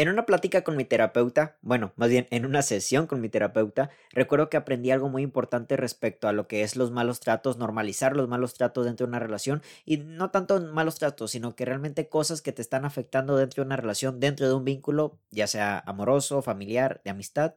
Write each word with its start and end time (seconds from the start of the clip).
En 0.00 0.08
una 0.08 0.24
plática 0.24 0.64
con 0.64 0.78
mi 0.78 0.86
terapeuta, 0.86 1.58
bueno, 1.60 1.92
más 1.96 2.08
bien 2.08 2.26
en 2.30 2.46
una 2.46 2.62
sesión 2.62 3.06
con 3.06 3.20
mi 3.20 3.28
terapeuta, 3.28 3.90
recuerdo 4.12 4.48
que 4.48 4.56
aprendí 4.56 4.90
algo 4.90 5.10
muy 5.10 5.20
importante 5.20 5.76
respecto 5.76 6.26
a 6.26 6.32
lo 6.32 6.48
que 6.48 6.62
es 6.62 6.74
los 6.74 6.90
malos 6.90 7.20
tratos, 7.20 7.58
normalizar 7.58 8.16
los 8.16 8.26
malos 8.26 8.54
tratos 8.54 8.86
dentro 8.86 9.04
de 9.04 9.10
una 9.10 9.18
relación 9.18 9.60
y 9.84 9.98
no 9.98 10.30
tanto 10.30 10.58
malos 10.58 10.98
tratos, 10.98 11.32
sino 11.32 11.54
que 11.54 11.66
realmente 11.66 12.08
cosas 12.08 12.40
que 12.40 12.52
te 12.52 12.62
están 12.62 12.86
afectando 12.86 13.36
dentro 13.36 13.62
de 13.62 13.66
una 13.66 13.76
relación, 13.76 14.20
dentro 14.20 14.48
de 14.48 14.54
un 14.54 14.64
vínculo, 14.64 15.20
ya 15.30 15.46
sea 15.46 15.78
amoroso, 15.80 16.40
familiar, 16.40 17.02
de 17.04 17.10
amistad, 17.10 17.56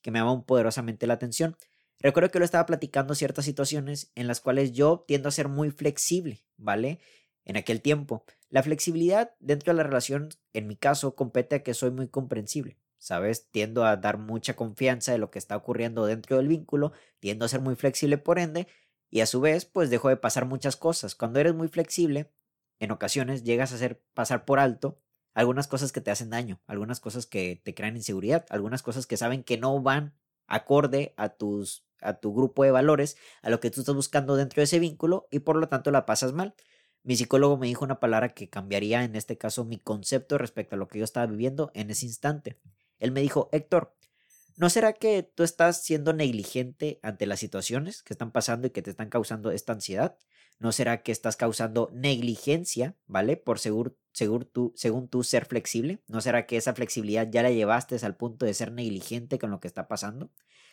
que 0.00 0.10
me 0.10 0.18
llaman 0.18 0.44
poderosamente 0.44 1.06
la 1.06 1.12
atención. 1.12 1.58
Recuerdo 1.98 2.30
que 2.30 2.38
lo 2.38 2.46
estaba 2.46 2.64
platicando 2.64 3.14
ciertas 3.14 3.44
situaciones 3.44 4.12
en 4.14 4.28
las 4.28 4.40
cuales 4.40 4.72
yo 4.72 5.04
tiendo 5.06 5.28
a 5.28 5.32
ser 5.32 5.48
muy 5.48 5.70
flexible, 5.70 6.42
¿vale? 6.56 7.00
En 7.44 7.58
aquel 7.58 7.82
tiempo. 7.82 8.24
La 8.52 8.62
flexibilidad 8.62 9.34
dentro 9.40 9.72
de 9.72 9.78
la 9.78 9.82
relación, 9.82 10.28
en 10.52 10.66
mi 10.66 10.76
caso, 10.76 11.14
compete 11.14 11.56
a 11.56 11.62
que 11.62 11.72
soy 11.72 11.90
muy 11.90 12.08
comprensible. 12.08 12.76
¿Sabes? 12.98 13.48
Tiendo 13.50 13.86
a 13.86 13.96
dar 13.96 14.18
mucha 14.18 14.54
confianza 14.54 15.10
de 15.10 15.16
lo 15.16 15.30
que 15.30 15.38
está 15.38 15.56
ocurriendo 15.56 16.04
dentro 16.04 16.36
del 16.36 16.48
vínculo, 16.48 16.92
tiendo 17.18 17.46
a 17.46 17.48
ser 17.48 17.62
muy 17.62 17.76
flexible 17.76 18.18
por 18.18 18.38
ende, 18.38 18.68
y 19.10 19.20
a 19.20 19.26
su 19.26 19.40
vez, 19.40 19.64
pues 19.64 19.88
dejo 19.88 20.10
de 20.10 20.18
pasar 20.18 20.44
muchas 20.44 20.76
cosas. 20.76 21.14
Cuando 21.14 21.40
eres 21.40 21.54
muy 21.54 21.68
flexible, 21.68 22.30
en 22.78 22.90
ocasiones 22.90 23.42
llegas 23.42 23.72
a 23.72 23.76
hacer 23.76 24.02
pasar 24.12 24.44
por 24.44 24.58
alto 24.58 25.00
algunas 25.32 25.66
cosas 25.66 25.90
que 25.90 26.02
te 26.02 26.10
hacen 26.10 26.28
daño, 26.28 26.60
algunas 26.66 27.00
cosas 27.00 27.24
que 27.24 27.62
te 27.64 27.74
crean 27.74 27.96
inseguridad, 27.96 28.44
algunas 28.50 28.82
cosas 28.82 29.06
que 29.06 29.16
saben 29.16 29.44
que 29.44 29.56
no 29.56 29.80
van 29.80 30.14
acorde 30.46 31.14
a 31.16 31.30
tus 31.30 31.86
a 32.02 32.20
tu 32.20 32.34
grupo 32.34 32.64
de 32.64 32.70
valores, 32.70 33.16
a 33.42 33.48
lo 33.48 33.60
que 33.60 33.70
tú 33.70 33.80
estás 33.80 33.94
buscando 33.94 34.36
dentro 34.36 34.60
de 34.60 34.64
ese 34.64 34.78
vínculo 34.78 35.28
y 35.30 35.38
por 35.38 35.56
lo 35.56 35.68
tanto 35.68 35.90
la 35.90 36.04
pasas 36.04 36.32
mal. 36.34 36.54
Mi 37.04 37.16
psicólogo 37.16 37.56
me 37.56 37.66
dijo 37.66 37.84
una 37.84 37.98
palabra 37.98 38.28
que 38.28 38.48
cambiaría 38.48 39.02
en 39.02 39.16
este 39.16 39.36
caso 39.36 39.64
mi 39.64 39.78
concepto 39.78 40.38
respecto 40.38 40.76
a 40.76 40.78
lo 40.78 40.86
que 40.86 41.00
yo 41.00 41.04
estaba 41.04 41.26
viviendo 41.26 41.72
en 41.74 41.90
ese 41.90 42.06
instante. 42.06 42.58
Él 43.00 43.10
me 43.10 43.20
dijo, 43.20 43.48
Héctor, 43.50 43.96
¿no 44.56 44.70
será 44.70 44.92
que 44.92 45.24
tú 45.24 45.42
estás 45.42 45.82
siendo 45.82 46.12
negligente 46.12 47.00
ante 47.02 47.26
las 47.26 47.40
situaciones 47.40 48.04
que 48.04 48.14
están 48.14 48.30
pasando 48.30 48.68
y 48.68 48.70
que 48.70 48.82
te 48.82 48.90
están 48.90 49.08
causando 49.08 49.50
esta 49.50 49.72
ansiedad? 49.72 50.16
¿No 50.60 50.70
será 50.70 51.02
que 51.02 51.10
estás 51.10 51.34
causando 51.36 51.90
negligencia, 51.92 52.96
¿vale? 53.06 53.36
Por 53.36 53.58
seguro, 53.58 53.96
tú, 54.52 54.72
según 54.76 55.08
tú 55.08 55.24
ser 55.24 55.46
flexible. 55.46 56.04
¿No 56.06 56.20
será 56.20 56.46
que 56.46 56.56
esa 56.56 56.72
flexibilidad 56.72 57.28
ya 57.28 57.42
la 57.42 57.50
llevaste 57.50 57.96
al 58.06 58.16
punto 58.16 58.46
de 58.46 58.54
ser 58.54 58.70
negligente 58.70 59.40
con 59.40 59.50
lo 59.50 59.58
que 59.58 59.66
está 59.66 59.88
pasando? 59.88 60.30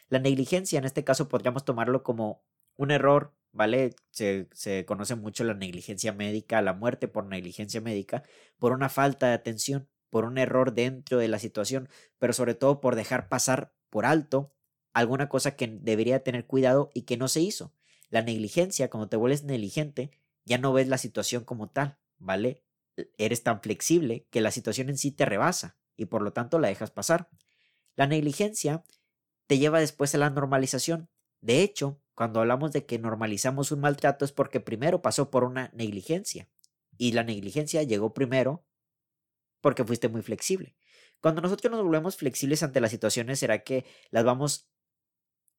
La 0.09 0.19
negligencia 0.19 0.77
en 0.77 0.85
este 0.85 1.03
caso 1.03 1.27
podríamos 1.27 1.65
tomarlo 1.65 2.03
como 2.03 2.43
un 2.75 2.91
error 2.91 3.33
¿vale? 3.51 3.95
Se, 4.11 4.47
se, 4.53 4.85
conoce 4.85 5.15
mucho 5.15 5.43
la 5.43 5.53
negligencia 5.53 6.13
médica, 6.13 6.61
la 6.61 6.73
muerte 6.73 7.07
por 7.07 7.25
negligencia 7.25 7.81
médica, 7.81 8.23
por 8.57 8.71
una 8.71 8.89
falta 8.89 9.27
de 9.27 9.33
atención, 9.33 9.87
por 10.09 10.25
un 10.25 10.37
error 10.37 10.73
dentro 10.73 11.19
de 11.19 11.27
la 11.27 11.39
situación, 11.39 11.89
pero 12.17 12.33
sobre 12.33 12.55
todo 12.55 12.81
por 12.81 12.95
dejar 12.95 13.29
pasar 13.29 13.73
por 13.89 14.05
alto 14.05 14.53
alguna 14.93 15.29
cosa 15.29 15.55
que 15.55 15.67
debería 15.67 16.23
tener 16.23 16.45
cuidado 16.45 16.89
y 16.93 17.03
que 17.03 17.17
no 17.17 17.27
se 17.27 17.41
hizo. 17.41 17.73
La 18.09 18.21
negligencia, 18.21 18.89
cuando 18.89 19.07
te 19.07 19.17
vuelves 19.17 19.43
negligente, 19.43 20.11
ya 20.45 20.57
no 20.57 20.73
ves 20.73 20.87
la 20.87 20.97
situación 20.97 21.43
como 21.43 21.69
tal, 21.69 21.99
¿vale? 22.17 22.63
E, 22.97 23.09
eres 23.17 23.43
tan 23.43 23.61
flexible 23.61 24.27
que 24.31 24.41
la 24.41 24.51
situación 24.51 24.89
en 24.89 24.97
sí 24.97 25.11
te 25.11 25.25
rebasa 25.25 25.77
y 25.95 26.05
por 26.05 26.21
lo 26.21 26.33
tanto 26.33 26.59
la 26.59 26.69
dejas 26.69 26.91
pasar. 26.91 27.29
La 27.95 28.07
negligencia 28.07 28.83
te 29.47 29.57
lleva 29.59 29.79
después 29.79 30.13
a 30.15 30.17
la 30.17 30.29
normalización. 30.29 31.09
De 31.41 31.61
hecho, 31.61 32.01
cuando 32.19 32.41
hablamos 32.41 32.73
de 32.73 32.85
que 32.85 32.99
normalizamos 32.99 33.71
un 33.71 33.79
maltrato 33.79 34.25
es 34.25 34.33
porque 34.33 34.59
primero 34.59 35.01
pasó 35.01 35.31
por 35.31 35.45
una 35.45 35.71
negligencia. 35.73 36.49
Y 36.97 37.13
la 37.13 37.23
negligencia 37.23 37.81
llegó 37.83 38.13
primero 38.13 38.65
porque 39.61 39.85
fuiste 39.85 40.09
muy 40.09 40.21
flexible. 40.21 40.75
Cuando 41.21 41.41
nosotros 41.41 41.71
nos 41.71 41.81
volvemos 41.81 42.17
flexibles 42.17 42.61
ante 42.61 42.81
las 42.81 42.91
situaciones, 42.91 43.39
será 43.39 43.63
que 43.63 43.85
las 44.11 44.25
vamos, 44.25 44.69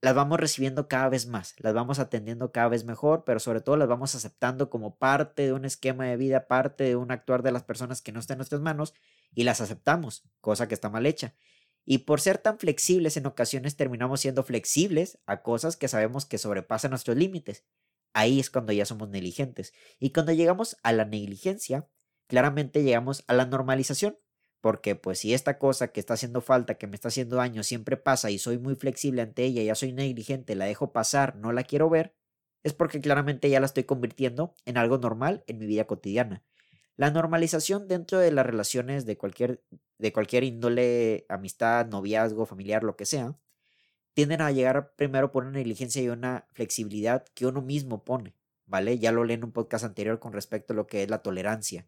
las 0.02 0.14
vamos 0.14 0.38
recibiendo 0.38 0.86
cada 0.86 1.08
vez 1.08 1.26
más, 1.26 1.54
las 1.60 1.72
vamos 1.72 1.98
atendiendo 1.98 2.52
cada 2.52 2.68
vez 2.68 2.84
mejor, 2.84 3.24
pero 3.24 3.40
sobre 3.40 3.62
todo 3.62 3.78
las 3.78 3.88
vamos 3.88 4.14
aceptando 4.14 4.68
como 4.68 4.98
parte 4.98 5.46
de 5.46 5.54
un 5.54 5.64
esquema 5.64 6.08
de 6.08 6.18
vida, 6.18 6.46
parte 6.46 6.84
de 6.84 6.94
un 6.94 7.10
actuar 7.10 7.42
de 7.42 7.52
las 7.52 7.64
personas 7.64 8.02
que 8.02 8.12
no 8.12 8.20
está 8.20 8.34
en 8.34 8.38
nuestras 8.40 8.60
manos 8.60 8.92
y 9.34 9.44
las 9.44 9.62
aceptamos, 9.62 10.28
cosa 10.42 10.68
que 10.68 10.74
está 10.74 10.90
mal 10.90 11.06
hecha. 11.06 11.34
Y 11.84 11.98
por 11.98 12.20
ser 12.20 12.38
tan 12.38 12.58
flexibles 12.58 13.16
en 13.16 13.26
ocasiones 13.26 13.76
terminamos 13.76 14.20
siendo 14.20 14.44
flexibles 14.44 15.18
a 15.26 15.42
cosas 15.42 15.76
que 15.76 15.88
sabemos 15.88 16.26
que 16.26 16.38
sobrepasan 16.38 16.90
nuestros 16.90 17.16
límites. 17.16 17.64
Ahí 18.12 18.40
es 18.40 18.50
cuando 18.50 18.72
ya 18.72 18.84
somos 18.84 19.08
negligentes. 19.08 19.72
Y 19.98 20.10
cuando 20.10 20.32
llegamos 20.32 20.76
a 20.82 20.92
la 20.92 21.04
negligencia, 21.04 21.88
claramente 22.26 22.82
llegamos 22.82 23.24
a 23.26 23.34
la 23.34 23.46
normalización. 23.46 24.18
Porque 24.60 24.94
pues 24.94 25.20
si 25.20 25.32
esta 25.32 25.58
cosa 25.58 25.88
que 25.88 26.00
está 26.00 26.14
haciendo 26.14 26.42
falta, 26.42 26.76
que 26.76 26.86
me 26.86 26.94
está 26.94 27.08
haciendo 27.08 27.36
daño, 27.36 27.62
siempre 27.62 27.96
pasa 27.96 28.30
y 28.30 28.38
soy 28.38 28.58
muy 28.58 28.74
flexible 28.74 29.22
ante 29.22 29.44
ella, 29.44 29.62
ya 29.62 29.74
soy 29.74 29.92
negligente, 29.92 30.54
la 30.54 30.66
dejo 30.66 30.92
pasar, 30.92 31.36
no 31.36 31.52
la 31.52 31.64
quiero 31.64 31.88
ver, 31.88 32.14
es 32.62 32.74
porque 32.74 33.00
claramente 33.00 33.48
ya 33.48 33.60
la 33.60 33.66
estoy 33.66 33.84
convirtiendo 33.84 34.54
en 34.66 34.76
algo 34.76 34.98
normal 34.98 35.44
en 35.46 35.58
mi 35.58 35.66
vida 35.66 35.86
cotidiana. 35.86 36.44
La 37.00 37.10
normalización 37.10 37.88
dentro 37.88 38.18
de 38.18 38.30
las 38.30 38.44
relaciones 38.44 39.06
de 39.06 39.16
cualquier, 39.16 39.64
de 39.96 40.12
cualquier 40.12 40.44
índole, 40.44 41.24
amistad, 41.30 41.86
noviazgo, 41.86 42.44
familiar, 42.44 42.84
lo 42.84 42.94
que 42.94 43.06
sea, 43.06 43.38
tienden 44.12 44.42
a 44.42 44.50
llegar 44.50 44.92
primero 44.96 45.32
por 45.32 45.44
una 45.44 45.52
negligencia 45.52 46.02
y 46.02 46.10
una 46.10 46.46
flexibilidad 46.52 47.24
que 47.32 47.46
uno 47.46 47.62
mismo 47.62 48.04
pone, 48.04 48.36
¿vale? 48.66 48.98
Ya 48.98 49.12
lo 49.12 49.24
leí 49.24 49.36
en 49.36 49.44
un 49.44 49.52
podcast 49.52 49.82
anterior 49.82 50.18
con 50.18 50.34
respecto 50.34 50.74
a 50.74 50.76
lo 50.76 50.86
que 50.86 51.02
es 51.02 51.08
la 51.08 51.22
tolerancia. 51.22 51.86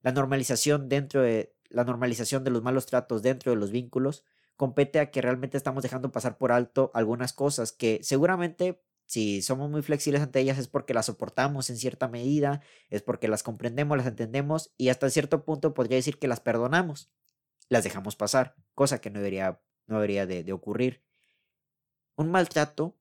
La 0.00 0.12
normalización 0.12 0.88
dentro 0.88 1.20
de 1.20 1.54
la 1.68 1.84
normalización 1.84 2.42
de 2.42 2.50
los 2.50 2.62
malos 2.62 2.86
tratos 2.86 3.20
dentro 3.20 3.52
de 3.52 3.58
los 3.58 3.70
vínculos 3.70 4.24
compete 4.56 4.98
a 4.98 5.10
que 5.10 5.20
realmente 5.20 5.58
estamos 5.58 5.82
dejando 5.82 6.10
pasar 6.10 6.38
por 6.38 6.52
alto 6.52 6.90
algunas 6.94 7.34
cosas 7.34 7.72
que 7.72 8.00
seguramente 8.02 8.80
si 9.08 9.40
somos 9.40 9.70
muy 9.70 9.80
flexibles 9.80 10.20
ante 10.20 10.38
ellas 10.38 10.58
es 10.58 10.68
porque 10.68 10.92
las 10.92 11.06
soportamos 11.06 11.70
en 11.70 11.78
cierta 11.78 12.08
medida, 12.08 12.60
es 12.90 13.00
porque 13.00 13.26
las 13.26 13.42
comprendemos, 13.42 13.96
las 13.96 14.06
entendemos 14.06 14.74
y 14.76 14.90
hasta 14.90 15.08
cierto 15.08 15.46
punto 15.46 15.72
podría 15.72 15.96
decir 15.96 16.18
que 16.18 16.28
las 16.28 16.40
perdonamos, 16.40 17.10
las 17.70 17.84
dejamos 17.84 18.16
pasar, 18.16 18.54
cosa 18.74 19.00
que 19.00 19.08
no 19.08 19.20
debería, 19.20 19.62
no 19.86 19.94
debería 19.94 20.26
de, 20.26 20.52
ocurrir. 20.52 21.02
Un 22.16 22.30
maltrato 22.30 22.98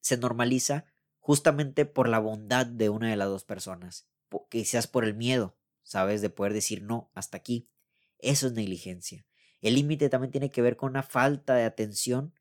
se 0.00 0.16
normaliza 0.16 0.86
justamente 1.20 1.86
por 1.86 2.08
la 2.08 2.18
bondad 2.18 2.66
de 2.66 2.88
una 2.88 3.08
de 3.08 3.16
las 3.16 3.28
dos 3.28 3.44
personas, 3.44 4.08
quizás 4.50 4.88
por 4.88 5.04
el 5.04 5.14
miedo, 5.14 5.56
¿sabes? 5.84 6.20
De 6.20 6.30
poder 6.30 6.52
decir 6.52 6.82
no, 6.82 7.12
hasta 7.14 7.36
aquí. 7.36 7.70
Eso 8.18 8.48
es 8.48 8.54
negligencia. 8.54 9.24
El 9.60 9.76
límite 9.76 10.08
también 10.08 10.32
tiene 10.32 10.50
que 10.50 10.62
ver 10.62 10.76
con 10.76 10.90
una 10.90 11.04
falta 11.04 11.54
de 11.54 11.62
atención 11.62 12.34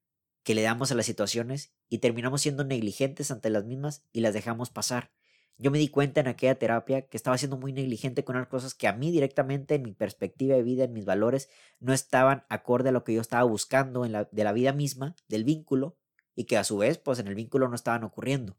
que 0.46 0.54
le 0.54 0.62
damos 0.62 0.92
a 0.92 0.96
las 0.96 1.08
situaciones 1.08 1.74
y 1.90 1.98
terminamos 1.98 2.44
siendo 2.44 2.64
negligentes 2.64 3.32
ante 3.32 3.50
las 3.50 3.66
mismas 3.66 4.04
y 4.14 4.22
las 4.22 4.36
dejamos 4.36 4.70
pasar. 4.70 5.12
Yo 5.58 5.72
me 5.72 5.80
di 5.80 5.88
cuenta 5.88 6.22
en 6.22 6.28
aquella 6.28 6.54
terapia 6.60 7.08
que 7.08 7.18
estaba 7.18 7.36
siendo 7.40 7.58
muy 7.58 7.74
negligente 7.74 8.24
con 8.24 8.36
unas 8.36 8.48
cosas 8.48 8.76
que 8.76 8.88
a 8.88 8.94
mí 8.94 9.10
directamente 9.10 9.74
en 9.74 9.82
mi 9.82 9.92
perspectiva 9.92 10.56
de 10.56 10.62
vida, 10.62 10.84
en 10.84 10.94
mis 10.94 11.04
valores, 11.04 11.50
no 11.80 11.94
estaban 11.94 12.46
acorde 12.48 12.90
a 12.90 12.92
lo 12.92 13.04
que 13.04 13.16
yo 13.16 13.22
estaba 13.22 13.42
buscando 13.44 14.06
en 14.06 14.12
la, 14.12 14.30
de 14.32 14.44
la 14.44 14.54
vida 14.54 14.72
misma, 14.72 15.16
del 15.28 15.46
vínculo, 15.46 15.98
y 16.36 16.44
que 16.44 16.58
a 16.58 16.64
su 16.64 16.78
vez, 16.78 17.00
pues 17.00 17.18
en 17.18 17.28
el 17.28 17.34
vínculo 17.34 17.68
no 17.68 17.76
estaban 17.76 18.04
ocurriendo. 18.04 18.56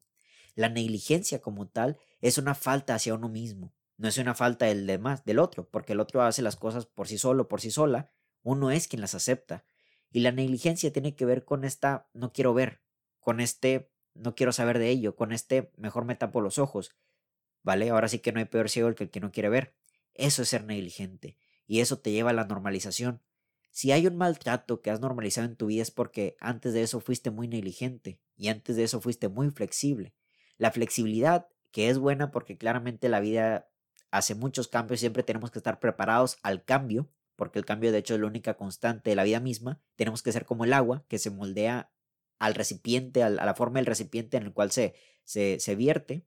La 0.56 0.68
negligencia 0.68 1.40
como 1.40 1.68
tal 1.68 1.98
es 2.20 2.36
una 2.36 2.56
falta 2.56 2.96
hacia 2.96 3.14
uno 3.14 3.28
mismo, 3.28 3.72
no 3.96 4.08
es 4.08 4.18
una 4.18 4.34
falta 4.34 4.66
del 4.66 4.88
demás, 4.88 5.24
del 5.24 5.38
otro, 5.38 5.68
porque 5.68 5.92
el 5.92 6.00
otro 6.00 6.22
hace 6.22 6.42
las 6.42 6.56
cosas 6.56 6.84
por 6.84 7.06
sí 7.06 7.16
solo, 7.16 7.46
por 7.46 7.60
sí 7.60 7.70
sola, 7.70 8.10
uno 8.42 8.72
es 8.72 8.88
quien 8.88 9.02
las 9.02 9.14
acepta. 9.14 9.64
Y 10.10 10.20
la 10.20 10.32
negligencia 10.32 10.92
tiene 10.92 11.14
que 11.14 11.24
ver 11.24 11.44
con 11.44 11.64
esta 11.64 12.08
no 12.14 12.32
quiero 12.32 12.54
ver, 12.54 12.80
con 13.20 13.40
este 13.40 13.90
no 14.14 14.34
quiero 14.34 14.52
saber 14.52 14.78
de 14.78 14.88
ello, 14.88 15.14
con 15.16 15.32
este 15.32 15.72
mejor 15.76 16.04
me 16.04 16.14
tapo 16.14 16.40
los 16.40 16.58
ojos. 16.58 16.96
¿Vale? 17.62 17.90
Ahora 17.90 18.08
sí 18.08 18.20
que 18.20 18.32
no 18.32 18.38
hay 18.38 18.44
peor 18.44 18.70
ciego 18.70 18.94
que 18.94 19.04
el 19.04 19.10
que 19.10 19.20
no 19.20 19.32
quiere 19.32 19.48
ver. 19.48 19.74
Eso 20.14 20.42
es 20.42 20.48
ser 20.48 20.64
negligente. 20.64 21.36
Y 21.66 21.80
eso 21.80 21.98
te 21.98 22.12
lleva 22.12 22.30
a 22.30 22.34
la 22.34 22.44
normalización. 22.44 23.20
Si 23.76 23.92
hay 23.92 24.06
un 24.06 24.16
maltrato 24.16 24.80
que 24.80 24.90
has 24.90 25.00
normalizado 25.00 25.46
en 25.46 25.56
tu 25.56 25.66
vida 25.66 25.82
es 25.82 25.90
porque 25.90 26.36
antes 26.40 26.72
de 26.72 26.82
eso 26.82 27.00
fuiste 27.00 27.30
muy 27.30 27.46
negligente 27.46 28.20
y 28.34 28.48
antes 28.48 28.76
de 28.76 28.84
eso 28.84 29.02
fuiste 29.02 29.28
muy 29.28 29.50
flexible. 29.50 30.14
La 30.56 30.70
flexibilidad, 30.70 31.48
que 31.72 31.90
es 31.90 31.98
buena 31.98 32.30
porque 32.30 32.56
claramente 32.56 33.10
la 33.10 33.20
vida 33.20 33.68
hace 34.10 34.34
muchos 34.34 34.68
cambios, 34.68 35.00
siempre 35.00 35.22
tenemos 35.22 35.50
que 35.50 35.58
estar 35.58 35.78
preparados 35.78 36.38
al 36.42 36.64
cambio, 36.64 37.10
porque 37.36 37.58
el 37.58 37.64
cambio 37.64 37.92
de 37.92 37.98
hecho 37.98 38.14
es 38.14 38.20
la 38.20 38.26
única 38.26 38.54
constante 38.54 39.10
de 39.10 39.16
la 39.16 39.24
vida 39.24 39.40
misma, 39.40 39.80
tenemos 39.94 40.22
que 40.22 40.32
ser 40.32 40.44
como 40.44 40.64
el 40.64 40.72
agua, 40.72 41.04
que 41.08 41.18
se 41.18 41.30
moldea 41.30 41.92
al 42.38 42.54
recipiente, 42.54 43.22
a 43.22 43.30
la 43.30 43.54
forma 43.54 43.78
del 43.78 43.86
recipiente 43.86 44.36
en 44.36 44.44
el 44.44 44.52
cual 44.52 44.70
se, 44.70 44.94
se, 45.24 45.58
se 45.60 45.74
vierte. 45.74 46.26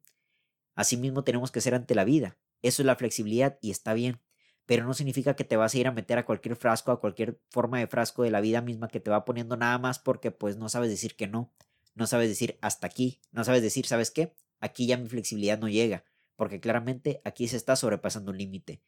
Asimismo 0.75 1.23
tenemos 1.23 1.51
que 1.51 1.61
ser 1.61 1.75
ante 1.75 1.93
la 1.93 2.03
vida. 2.03 2.37
Eso 2.61 2.81
es 2.81 2.85
la 2.85 2.95
flexibilidad 2.95 3.57
y 3.61 3.71
está 3.71 3.93
bien, 3.93 4.21
pero 4.65 4.85
no 4.85 4.93
significa 4.93 5.35
que 5.35 5.43
te 5.43 5.57
vas 5.57 5.73
a 5.73 5.77
ir 5.77 5.87
a 5.87 5.91
meter 5.91 6.17
a 6.17 6.25
cualquier 6.25 6.55
frasco, 6.55 6.91
a 6.91 6.99
cualquier 6.99 7.39
forma 7.49 7.79
de 7.79 7.87
frasco 7.87 8.23
de 8.23 8.31
la 8.31 8.41
vida 8.41 8.61
misma 8.61 8.87
que 8.87 8.99
te 8.99 9.09
va 9.09 9.25
poniendo 9.25 9.57
nada 9.57 9.77
más 9.77 9.99
porque 9.99 10.31
pues 10.31 10.57
no 10.57 10.69
sabes 10.69 10.89
decir 10.89 11.15
que 11.15 11.27
no, 11.27 11.53
no 11.95 12.07
sabes 12.07 12.29
decir 12.29 12.57
hasta 12.61 12.87
aquí, 12.87 13.19
no 13.31 13.43
sabes 13.43 13.61
decir, 13.61 13.85
¿sabes 13.85 14.11
qué? 14.11 14.33
Aquí 14.59 14.87
ya 14.87 14.97
mi 14.97 15.07
flexibilidad 15.07 15.57
no 15.57 15.69
llega, 15.69 16.03
porque 16.35 16.59
claramente 16.59 17.21
aquí 17.23 17.47
se 17.47 17.57
está 17.57 17.75
sobrepasando 17.75 18.31
un 18.31 18.37
límite. 18.37 18.81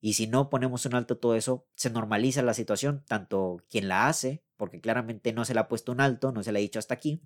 Y 0.00 0.14
si 0.14 0.26
no 0.26 0.48
ponemos 0.48 0.86
un 0.86 0.94
alto 0.94 1.14
a 1.14 1.20
todo 1.20 1.34
eso, 1.34 1.66
se 1.74 1.90
normaliza 1.90 2.42
la 2.42 2.54
situación, 2.54 3.04
tanto 3.06 3.62
quien 3.68 3.88
la 3.88 4.08
hace, 4.08 4.42
porque 4.56 4.80
claramente 4.80 5.32
no 5.32 5.44
se 5.44 5.52
le 5.54 5.60
ha 5.60 5.68
puesto 5.68 5.92
un 5.92 6.00
alto, 6.00 6.32
no 6.32 6.42
se 6.42 6.52
le 6.52 6.58
ha 6.58 6.62
dicho 6.62 6.78
hasta 6.78 6.94
aquí, 6.94 7.22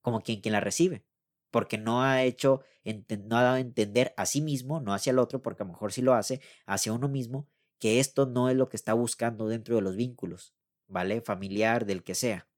como 0.00 0.22
quien, 0.22 0.40
quien 0.40 0.52
la 0.52 0.60
recibe, 0.60 1.04
porque 1.50 1.76
no 1.76 2.02
ha 2.02 2.22
hecho, 2.22 2.62
no 2.84 3.36
ha 3.36 3.42
dado 3.42 3.54
a 3.56 3.60
entender 3.60 4.14
a 4.16 4.24
sí 4.24 4.40
mismo, 4.40 4.80
no 4.80 4.94
hacia 4.94 5.10
el 5.10 5.18
otro, 5.18 5.42
porque 5.42 5.62
a 5.62 5.66
lo 5.66 5.72
mejor 5.72 5.92
sí 5.92 6.00
lo 6.00 6.14
hace, 6.14 6.40
hacia 6.64 6.94
uno 6.94 7.08
mismo, 7.08 7.48
que 7.78 8.00
esto 8.00 8.24
no 8.24 8.48
es 8.48 8.56
lo 8.56 8.68
que 8.68 8.76
está 8.76 8.94
buscando 8.94 9.46
dentro 9.46 9.76
de 9.76 9.82
los 9.82 9.96
vínculos, 9.96 10.54
¿vale? 10.86 11.20
Familiar, 11.20 11.84
del 11.84 12.02
que 12.02 12.14
sea. 12.14 12.48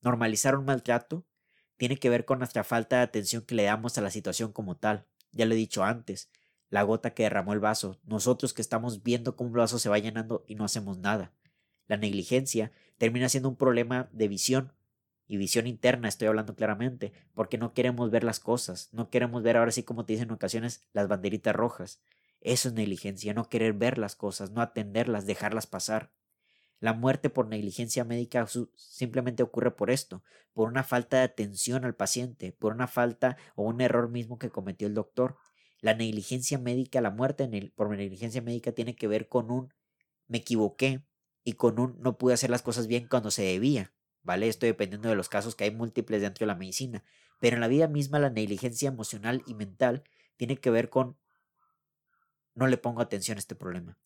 Normalizar 0.00 0.56
un 0.56 0.64
maltrato 0.64 1.24
tiene 1.76 1.98
que 1.98 2.10
ver 2.10 2.24
con 2.24 2.38
nuestra 2.38 2.64
falta 2.64 2.96
de 2.96 3.02
atención 3.02 3.42
que 3.42 3.54
le 3.54 3.64
damos 3.64 3.96
a 3.98 4.00
la 4.00 4.10
situación 4.10 4.52
como 4.52 4.76
tal. 4.76 5.06
Ya 5.30 5.46
lo 5.46 5.54
he 5.54 5.56
dicho 5.56 5.84
antes, 5.84 6.30
la 6.68 6.82
gota 6.82 7.14
que 7.14 7.22
derramó 7.24 7.52
el 7.52 7.60
vaso, 7.60 8.00
nosotros 8.04 8.52
que 8.52 8.62
estamos 8.62 9.02
viendo 9.02 9.36
cómo 9.36 9.50
el 9.50 9.56
vaso 9.56 9.78
se 9.78 9.88
va 9.88 9.98
llenando 9.98 10.44
y 10.46 10.54
no 10.54 10.64
hacemos 10.64 10.98
nada. 10.98 11.32
La 11.86 11.96
negligencia 11.96 12.72
termina 12.98 13.28
siendo 13.28 13.48
un 13.48 13.56
problema 13.56 14.08
de 14.12 14.28
visión, 14.28 14.72
y 15.28 15.36
visión 15.36 15.66
interna 15.66 16.08
estoy 16.08 16.28
hablando 16.28 16.54
claramente, 16.54 17.12
porque 17.34 17.58
no 17.58 17.72
queremos 17.72 18.10
ver 18.10 18.24
las 18.24 18.40
cosas, 18.40 18.90
no 18.92 19.10
queremos 19.10 19.42
ver 19.42 19.56
ahora 19.56 19.72
sí 19.72 19.82
como 19.82 20.04
te 20.04 20.12
dicen 20.12 20.28
en 20.28 20.34
ocasiones 20.34 20.86
las 20.92 21.08
banderitas 21.08 21.54
rojas. 21.54 22.00
Eso 22.40 22.68
es 22.68 22.74
negligencia, 22.74 23.34
no 23.34 23.48
querer 23.48 23.72
ver 23.72 23.98
las 23.98 24.14
cosas, 24.14 24.50
no 24.50 24.60
atenderlas, 24.60 25.26
dejarlas 25.26 25.66
pasar. 25.66 26.12
La 26.78 26.92
muerte 26.92 27.30
por 27.30 27.48
negligencia 27.48 28.04
médica 28.04 28.46
simplemente 28.76 29.42
ocurre 29.42 29.72
por 29.72 29.90
esto, 29.90 30.22
por 30.52 30.68
una 30.68 30.84
falta 30.84 31.18
de 31.18 31.24
atención 31.24 31.84
al 31.84 31.94
paciente, 31.94 32.52
por 32.52 32.72
una 32.72 32.86
falta 32.86 33.36
o 33.56 33.64
un 33.64 33.80
error 33.80 34.10
mismo 34.10 34.38
que 34.38 34.50
cometió 34.50 34.86
el 34.86 34.94
doctor. 34.94 35.36
La 35.80 35.94
negligencia 35.94 36.58
médica, 36.58 37.00
la 37.00 37.10
muerte 37.10 37.72
por 37.74 37.90
negligencia 37.90 38.42
médica 38.42 38.72
tiene 38.72 38.96
que 38.96 39.08
ver 39.08 39.28
con 39.28 39.50
un 39.50 39.74
me 40.26 40.38
equivoqué 40.38 41.02
y 41.44 41.52
con 41.52 41.78
un 41.78 42.00
no 42.00 42.18
pude 42.18 42.34
hacer 42.34 42.50
las 42.50 42.62
cosas 42.62 42.86
bien 42.86 43.06
cuando 43.08 43.30
se 43.30 43.42
debía, 43.42 43.92
¿vale? 44.22 44.48
Esto 44.48 44.66
dependiendo 44.66 45.08
de 45.08 45.14
los 45.14 45.28
casos 45.28 45.54
que 45.54 45.64
hay 45.64 45.70
múltiples 45.70 46.22
dentro 46.22 46.44
de 46.44 46.48
la 46.48 46.58
medicina. 46.58 47.04
Pero 47.38 47.56
en 47.56 47.60
la 47.60 47.68
vida 47.68 47.86
misma 47.86 48.18
la 48.18 48.30
negligencia 48.30 48.88
emocional 48.88 49.42
y 49.46 49.54
mental 49.54 50.02
tiene 50.36 50.56
que 50.56 50.70
ver 50.70 50.90
con 50.90 51.16
no 52.54 52.66
le 52.66 52.78
pongo 52.78 53.02
atención 53.02 53.36
a 53.36 53.40
este 53.40 53.54
problema, 53.54 53.98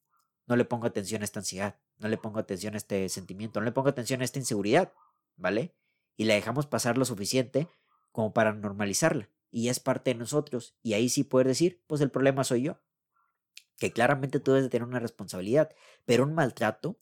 no 0.47 0.57
le 0.57 0.65
pongo 0.65 0.87
atención 0.87 1.23
a 1.23 1.25
esta 1.25 1.39
ansiedad, 1.39 1.79
no 1.99 2.09
le 2.09 2.19
pongo 2.19 2.41
atención 2.41 2.75
a 2.75 2.79
este 2.79 3.09
sentimiento, 3.09 3.61
no 3.61 3.65
le 3.65 3.73
pongo 3.73 3.89
atención 3.89 4.21
a 4.21 4.25
esta 4.25 4.41
inseguridad, 4.41 4.93
¿vale? 5.37 5.73
Y 6.17 6.25
la 6.25 6.35
dejamos 6.35 6.67
pasar 6.67 6.99
lo 6.99 7.05
suficiente 7.05 7.69
como 8.11 8.33
para 8.33 8.53
normalizarla 8.53 9.31
y 9.51 9.69
es 9.69 9.81
parte 9.81 10.13
de 10.13 10.19
nosotros. 10.19 10.77
Y 10.83 10.95
ahí 10.95 11.09
sí 11.09 11.25
poder 11.25 11.47
decir, 11.47 11.83
pues 11.87 12.01
el 12.01 12.11
problema 12.11 12.45
soy 12.45 12.63
yo. 12.63 12.81
Que 13.79 13.93
claramente 13.93 14.41
tú 14.41 14.53
debes 14.53 14.65
de 14.65 14.71
tener 14.71 14.87
una 14.87 15.01
responsabilidad, 15.01 15.75
pero 16.05 16.25
un 16.25 16.35
maltrato 16.35 17.01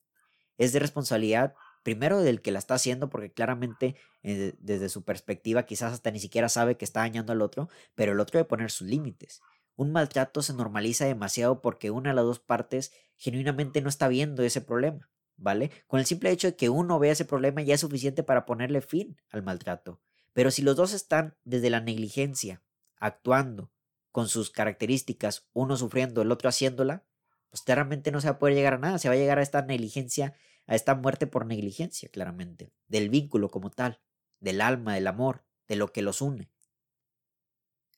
es 0.57 0.73
de 0.73 0.79
responsabilidad 0.79 1.55
primero 1.83 2.21
del 2.21 2.43
que 2.43 2.51
la 2.51 2.59
está 2.59 2.75
haciendo, 2.75 3.09
porque 3.09 3.33
claramente 3.33 3.97
eh, 4.23 4.55
desde 4.59 4.89
su 4.89 5.05
perspectiva 5.05 5.65
quizás 5.65 5.93
hasta 5.93 6.11
ni 6.11 6.21
siquiera 6.21 6.49
sabe 6.49 6.77
que 6.77 6.85
está 6.85 7.01
dañando 7.01 7.33
al 7.33 7.43
otro, 7.43 7.69
pero 7.95 8.13
el 8.13 8.21
otro 8.21 8.39
debe 8.39 8.49
poner 8.49 8.71
sus 8.71 8.89
límites. 8.89 9.41
Un 9.77 9.93
maltrato 9.93 10.43
se 10.43 10.53
normaliza 10.53 11.07
demasiado 11.07 11.63
porque 11.63 11.91
una 11.91 12.11
de 12.11 12.17
las 12.17 12.25
dos 12.25 12.41
partes 12.41 12.93
genuinamente 13.17 13.81
no 13.81 13.89
está 13.89 14.09
viendo 14.09 14.43
ese 14.43 14.61
problema, 14.61 15.09
¿vale? 15.37 15.71
Con 15.87 16.01
el 16.01 16.07
simple 16.07 16.31
hecho 16.31 16.49
de 16.49 16.57
que 16.57 16.69
uno 16.69 16.99
vea 16.99 17.13
ese 17.13 17.25
problema 17.25 17.63
ya 17.63 17.75
es 17.75 17.81
suficiente 17.81 18.23
para 18.23 18.45
ponerle 18.45 18.81
fin 18.81 19.17
al 19.31 19.43
maltrato. 19.43 20.01
Pero 20.39 20.53
si 20.53 20.63
los 20.63 20.77
dos 20.77 20.93
están 20.93 21.37
desde 21.43 21.69
la 21.69 21.81
negligencia, 21.81 22.63
actuando 23.01 23.73
con 24.13 24.29
sus 24.29 24.51
características, 24.51 25.49
uno 25.53 25.77
sufriendo, 25.77 26.23
el 26.23 26.31
otro 26.31 26.49
haciéndola, 26.49 27.05
pues 27.51 27.63
claramente 27.63 28.13
no 28.13 28.21
se 28.21 28.29
va 28.29 28.35
a 28.35 28.39
poder 28.39 28.55
llegar 28.55 28.75
a 28.75 28.79
nada, 28.79 28.99
se 28.99 29.09
va 29.09 29.15
a 29.15 29.19
llegar 29.19 29.41
a 29.41 29.43
esta 29.43 29.63
negligencia, 29.63 30.35
a 30.69 30.77
esta 30.77 30.95
muerte 30.95 31.27
por 31.27 31.45
negligencia, 31.45 32.09
claramente, 32.11 32.73
del 32.87 33.09
vínculo 33.09 33.51
como 33.51 33.71
tal, 33.73 34.01
del 34.39 34.61
alma, 34.61 34.95
del 34.95 35.09
amor, 35.09 35.45
de 35.67 35.75
lo 35.75 35.89
que 35.93 36.03
los 36.03 36.23
une. 36.23 36.53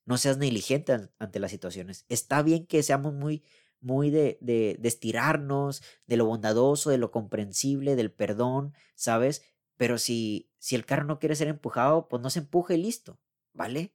No 0.06 0.16
seas 0.16 0.38
negligente 0.38 1.10
ante 1.19 1.40
las 1.40 1.50
situaciones. 1.50 2.06
Está 2.08 2.40
bien 2.40 2.66
que 2.66 2.82
seamos 2.82 3.12
muy, 3.12 3.44
muy 3.81 4.08
de, 4.08 4.38
de, 4.40 4.78
de 4.81 4.88
estirarnos, 4.88 5.82
de 6.06 6.16
lo 6.16 6.25
bondadoso, 6.25 6.88
de 6.88 6.96
lo 6.96 7.10
comprensible, 7.10 7.96
del 7.96 8.10
perdón, 8.10 8.72
¿sabes? 8.94 9.42
Pero 9.81 9.97
si, 9.97 10.50
si 10.59 10.75
el 10.75 10.85
carro 10.85 11.05
no 11.05 11.19
quiere 11.19 11.35
ser 11.35 11.49
empujado, 11.49 12.06
pues 12.06 12.21
no 12.21 12.29
se 12.29 12.41
empuje 12.41 12.75
y 12.75 12.82
listo, 12.82 13.19
¿vale? 13.55 13.94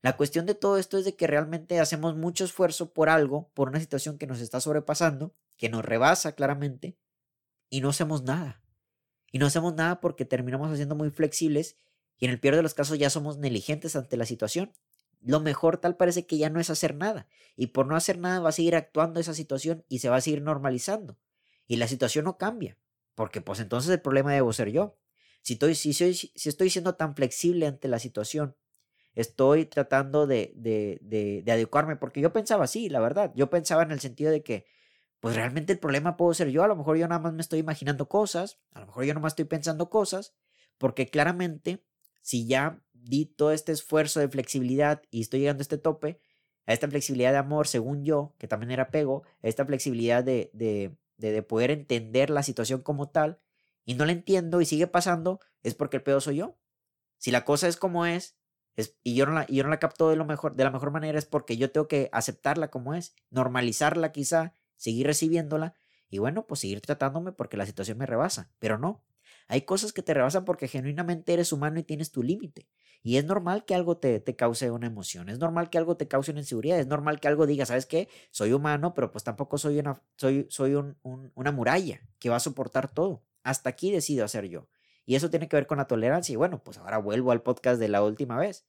La 0.00 0.16
cuestión 0.16 0.46
de 0.46 0.54
todo 0.54 0.78
esto 0.78 0.96
es 0.96 1.04
de 1.04 1.14
que 1.14 1.26
realmente 1.26 1.78
hacemos 1.80 2.16
mucho 2.16 2.46
esfuerzo 2.46 2.94
por 2.94 3.10
algo, 3.10 3.50
por 3.52 3.68
una 3.68 3.78
situación 3.78 4.16
que 4.16 4.26
nos 4.26 4.40
está 4.40 4.58
sobrepasando, 4.58 5.34
que 5.58 5.68
nos 5.68 5.84
rebasa 5.84 6.32
claramente, 6.32 6.96
y 7.68 7.82
no 7.82 7.90
hacemos 7.90 8.22
nada. 8.22 8.62
Y 9.30 9.38
no 9.38 9.44
hacemos 9.44 9.74
nada 9.74 10.00
porque 10.00 10.24
terminamos 10.24 10.72
haciendo 10.72 10.94
muy 10.94 11.10
flexibles 11.10 11.76
y 12.16 12.24
en 12.24 12.30
el 12.30 12.40
peor 12.40 12.56
de 12.56 12.62
los 12.62 12.72
casos 12.72 12.98
ya 12.98 13.10
somos 13.10 13.36
negligentes 13.36 13.96
ante 13.96 14.16
la 14.16 14.24
situación. 14.24 14.72
Lo 15.20 15.40
mejor 15.40 15.76
tal 15.76 15.98
parece 15.98 16.26
que 16.26 16.38
ya 16.38 16.48
no 16.48 16.58
es 16.58 16.70
hacer 16.70 16.94
nada. 16.94 17.28
Y 17.54 17.66
por 17.66 17.86
no 17.86 17.96
hacer 17.96 18.16
nada 18.16 18.40
va 18.40 18.48
a 18.48 18.52
seguir 18.52 18.74
actuando 18.74 19.20
esa 19.20 19.34
situación 19.34 19.84
y 19.90 19.98
se 19.98 20.08
va 20.08 20.16
a 20.16 20.22
seguir 20.22 20.40
normalizando. 20.40 21.18
Y 21.66 21.76
la 21.76 21.86
situación 21.86 22.24
no 22.24 22.38
cambia. 22.38 22.78
Porque 23.16 23.40
pues 23.40 23.58
entonces 23.58 23.90
el 23.90 24.00
problema 24.00 24.32
debo 24.32 24.52
ser 24.52 24.70
yo. 24.70 24.96
Si 25.42 25.54
estoy, 25.54 25.74
si, 25.74 25.92
si 25.92 26.48
estoy 26.48 26.70
siendo 26.70 26.94
tan 26.94 27.16
flexible 27.16 27.66
ante 27.66 27.88
la 27.88 27.98
situación, 27.98 28.56
estoy 29.16 29.64
tratando 29.64 30.28
de, 30.28 30.52
de, 30.54 30.98
de, 31.02 31.42
de 31.44 31.52
adecuarme, 31.52 31.96
porque 31.96 32.20
yo 32.20 32.32
pensaba 32.32 32.64
así, 32.64 32.88
la 32.88 33.00
verdad, 33.00 33.32
yo 33.34 33.50
pensaba 33.50 33.82
en 33.82 33.90
el 33.90 33.98
sentido 33.98 34.30
de 34.30 34.42
que, 34.42 34.66
pues 35.18 35.34
realmente 35.34 35.72
el 35.72 35.78
problema 35.78 36.16
puedo 36.16 36.34
ser 36.34 36.50
yo, 36.50 36.62
a 36.62 36.68
lo 36.68 36.76
mejor 36.76 36.98
yo 36.98 37.08
nada 37.08 37.20
más 37.20 37.32
me 37.32 37.40
estoy 37.40 37.58
imaginando 37.58 38.08
cosas, 38.08 38.60
a 38.72 38.80
lo 38.80 38.86
mejor 38.86 39.04
yo 39.04 39.14
nada 39.14 39.22
más 39.22 39.32
estoy 39.32 39.46
pensando 39.46 39.88
cosas, 39.88 40.34
porque 40.78 41.08
claramente 41.08 41.82
si 42.20 42.46
ya 42.46 42.82
di 42.92 43.24
todo 43.24 43.52
este 43.52 43.72
esfuerzo 43.72 44.20
de 44.20 44.28
flexibilidad 44.28 45.02
y 45.10 45.22
estoy 45.22 45.40
llegando 45.40 45.62
a 45.62 45.62
este 45.62 45.78
tope, 45.78 46.20
a 46.66 46.74
esta 46.74 46.88
flexibilidad 46.88 47.32
de 47.32 47.38
amor, 47.38 47.68
según 47.68 48.04
yo, 48.04 48.34
que 48.38 48.48
también 48.48 48.72
era 48.72 48.84
apego, 48.84 49.22
a 49.42 49.48
esta 49.48 49.64
flexibilidad 49.64 50.22
de, 50.22 50.50
de, 50.52 50.96
de, 51.16 51.42
poder 51.42 51.70
entender 51.70 52.30
la 52.30 52.42
situación 52.42 52.82
como 52.82 53.08
tal 53.08 53.40
y 53.84 53.94
no 53.94 54.04
la 54.04 54.12
entiendo 54.12 54.60
y 54.60 54.66
sigue 54.66 54.86
pasando, 54.86 55.40
es 55.62 55.74
porque 55.74 55.98
el 55.98 56.02
pedo 56.02 56.20
soy 56.20 56.36
yo. 56.36 56.58
Si 57.18 57.30
la 57.30 57.44
cosa 57.44 57.68
es 57.68 57.76
como 57.76 58.06
es, 58.06 58.36
es 58.74 58.96
y, 59.02 59.14
yo 59.14 59.26
no 59.26 59.32
la, 59.32 59.46
y 59.48 59.56
yo 59.56 59.64
no 59.64 59.70
la 59.70 59.78
capto 59.78 60.10
de, 60.10 60.16
lo 60.16 60.24
mejor, 60.24 60.54
de 60.54 60.64
la 60.64 60.70
mejor 60.70 60.90
manera, 60.90 61.18
es 61.18 61.24
porque 61.24 61.56
yo 61.56 61.70
tengo 61.70 61.88
que 61.88 62.08
aceptarla 62.12 62.70
como 62.70 62.94
es, 62.94 63.14
normalizarla 63.30 64.12
quizá, 64.12 64.52
seguir 64.76 65.06
recibiéndola 65.06 65.74
y 66.08 66.18
bueno, 66.18 66.46
pues 66.46 66.60
seguir 66.60 66.80
tratándome 66.80 67.32
porque 67.32 67.56
la 67.56 67.66
situación 67.66 67.98
me 67.98 68.06
rebasa, 68.06 68.50
pero 68.58 68.78
no. 68.78 69.02
Hay 69.48 69.62
cosas 69.62 69.92
que 69.92 70.02
te 70.02 70.14
rebasan 70.14 70.44
porque 70.44 70.68
genuinamente 70.68 71.32
eres 71.32 71.52
humano 71.52 71.78
y 71.78 71.84
tienes 71.84 72.10
tu 72.10 72.22
límite. 72.22 72.68
Y 73.06 73.18
es 73.18 73.24
normal 73.24 73.64
que 73.64 73.76
algo 73.76 73.98
te, 73.98 74.18
te, 74.18 74.34
cause 74.34 74.68
una 74.72 74.88
emoción, 74.88 75.28
es 75.28 75.38
normal 75.38 75.70
que 75.70 75.78
algo 75.78 75.96
te 75.96 76.08
cause 76.08 76.32
una 76.32 76.40
inseguridad, 76.40 76.80
es 76.80 76.88
normal 76.88 77.20
que 77.20 77.28
algo 77.28 77.46
diga, 77.46 77.64
¿sabes 77.64 77.86
qué? 77.86 78.08
Soy 78.32 78.52
humano, 78.52 78.94
pero 78.94 79.12
pues 79.12 79.22
tampoco 79.22 79.58
soy 79.58 79.78
una, 79.78 80.02
soy, 80.16 80.48
soy 80.50 80.74
un, 80.74 80.98
una 81.04 81.52
muralla 81.52 82.00
que 82.18 82.30
va 82.30 82.36
a 82.36 82.40
soportar 82.40 82.90
todo. 82.92 83.22
Hasta 83.44 83.70
aquí 83.70 83.92
decido 83.92 84.24
hacer 84.24 84.48
yo. 84.48 84.66
Y 85.04 85.14
eso 85.14 85.30
tiene 85.30 85.48
que 85.48 85.54
ver 85.54 85.68
con 85.68 85.78
la 85.78 85.86
tolerancia. 85.86 86.32
Y 86.32 86.36
bueno, 86.36 86.64
pues 86.64 86.78
ahora 86.78 86.98
vuelvo 86.98 87.30
al 87.30 87.42
podcast 87.44 87.78
de 87.78 87.86
la 87.86 88.02
última 88.02 88.38
vez. 88.38 88.66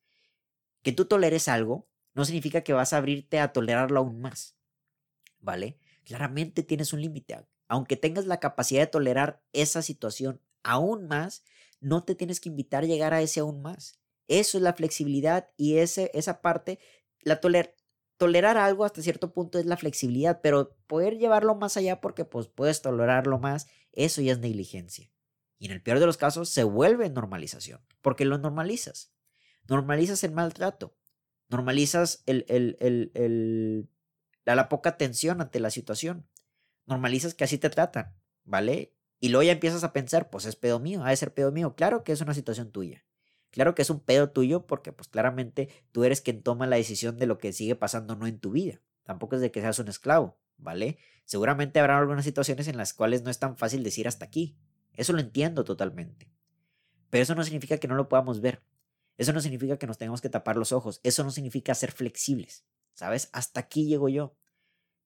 Que 0.83 0.91
tú 0.91 1.05
toleres 1.05 1.47
algo 1.47 1.87
no 2.13 2.23
significa 2.23 2.61
que 2.61 2.73
vas 2.73 2.93
a 2.93 2.97
abrirte 2.97 3.39
a 3.39 3.51
tolerarlo 3.51 4.01
aún 4.01 4.21
más. 4.21 4.55
¿Vale? 5.39 5.79
Claramente 6.03 6.61
tienes 6.61 6.93
un 6.93 7.01
límite. 7.01 7.43
Aunque 7.67 7.97
tengas 7.97 8.27
la 8.27 8.39
capacidad 8.39 8.81
de 8.81 8.87
tolerar 8.87 9.41
esa 9.51 9.81
situación 9.81 10.39
aún 10.61 11.07
más, 11.07 11.43
no 11.79 12.03
te 12.03 12.13
tienes 12.13 12.39
que 12.39 12.49
invitar 12.49 12.83
a 12.83 12.87
llegar 12.87 13.15
a 13.15 13.21
ese 13.23 13.39
aún 13.39 13.63
más. 13.63 13.99
Eso 14.27 14.57
es 14.57 14.63
la 14.63 14.73
flexibilidad 14.73 15.49
y 15.57 15.77
ese, 15.77 16.11
esa 16.13 16.41
parte, 16.41 16.79
la 17.21 17.39
toler, 17.39 17.75
tolerar 18.17 18.57
algo 18.57 18.83
hasta 18.83 19.01
cierto 19.01 19.31
punto 19.31 19.59
es 19.59 19.65
la 19.65 19.77
flexibilidad, 19.77 20.41
pero 20.41 20.75
poder 20.87 21.17
llevarlo 21.17 21.55
más 21.55 21.77
allá 21.77 22.01
porque 22.01 22.25
pues 22.25 22.47
puedes 22.47 22.81
tolerarlo 22.81 23.39
más, 23.39 23.67
eso 23.93 24.21
ya 24.21 24.33
es 24.33 24.39
negligencia. 24.39 25.11
Y 25.59 25.65
en 25.67 25.71
el 25.71 25.81
peor 25.81 25.99
de 25.99 26.05
los 26.05 26.17
casos 26.17 26.49
se 26.49 26.63
vuelve 26.63 27.09
normalización, 27.09 27.81
porque 28.01 28.25
lo 28.25 28.37
normalizas. 28.37 29.13
Normalizas 29.67 30.23
el 30.23 30.31
maltrato, 30.31 30.97
normalizas 31.49 32.23
el, 32.25 32.45
el, 32.47 32.77
el, 32.79 33.11
el 33.15 33.89
la, 34.45 34.55
la 34.55 34.69
poca 34.69 34.91
atención 34.91 35.41
ante 35.41 35.59
la 35.59 35.71
situación, 35.71 36.29
normalizas 36.85 37.33
que 37.33 37.43
así 37.43 37.57
te 37.57 37.69
tratan, 37.69 38.15
¿vale? 38.43 38.95
Y 39.19 39.29
luego 39.29 39.43
ya 39.43 39.51
empiezas 39.51 39.83
a 39.83 39.93
pensar, 39.93 40.29
pues 40.29 40.45
es 40.45 40.55
pedo 40.55 40.79
mío, 40.79 41.03
ha 41.03 41.09
de 41.09 41.17
ser 41.17 41.33
pedo 41.33 41.51
mío. 41.51 41.75
Claro 41.75 42.03
que 42.03 42.11
es 42.11 42.21
una 42.21 42.33
situación 42.33 42.71
tuya. 42.71 43.06
Claro 43.57 43.73
que 43.73 43.81
es 43.81 43.89
un 43.89 43.99
pedo 43.99 44.29
tuyo 44.29 44.67
porque 44.67 44.93
pues 44.93 45.07
claramente 45.07 45.67
tú 45.91 46.03
eres 46.03 46.21
quien 46.21 46.43
toma 46.43 46.67
la 46.67 46.75
decisión 46.75 47.17
de 47.17 47.25
lo 47.25 47.39
que 47.39 47.53
sigue 47.53 47.75
pasando 47.75 48.15
no 48.15 48.27
en 48.27 48.39
tu 48.39 48.51
vida. 48.51 48.83
Tampoco 49.01 49.33
es 49.33 49.41
de 49.41 49.49
que 49.49 49.61
seas 49.61 49.79
un 49.79 49.87
esclavo, 49.87 50.37
¿vale? 50.57 50.99
Seguramente 51.25 51.79
habrá 51.79 51.97
algunas 51.97 52.23
situaciones 52.23 52.67
en 52.67 52.77
las 52.77 52.93
cuales 52.93 53.23
no 53.23 53.31
es 53.31 53.39
tan 53.39 53.57
fácil 53.57 53.81
decir 53.81 54.07
hasta 54.07 54.25
aquí. 54.25 54.59
Eso 54.93 55.11
lo 55.11 55.21
entiendo 55.21 55.63
totalmente. 55.63 56.31
Pero 57.09 57.23
eso 57.23 57.33
no 57.33 57.43
significa 57.43 57.79
que 57.79 57.87
no 57.87 57.95
lo 57.95 58.09
podamos 58.09 58.41
ver. 58.41 58.61
Eso 59.17 59.33
no 59.33 59.41
significa 59.41 59.77
que 59.77 59.87
nos 59.87 59.97
tengamos 59.97 60.21
que 60.21 60.29
tapar 60.29 60.55
los 60.55 60.71
ojos. 60.71 61.01
Eso 61.01 61.23
no 61.23 61.31
significa 61.31 61.73
ser 61.73 61.91
flexibles. 61.91 62.63
¿Sabes? 62.93 63.27
Hasta 63.33 63.61
aquí 63.61 63.87
llego 63.87 64.07
yo. 64.07 64.35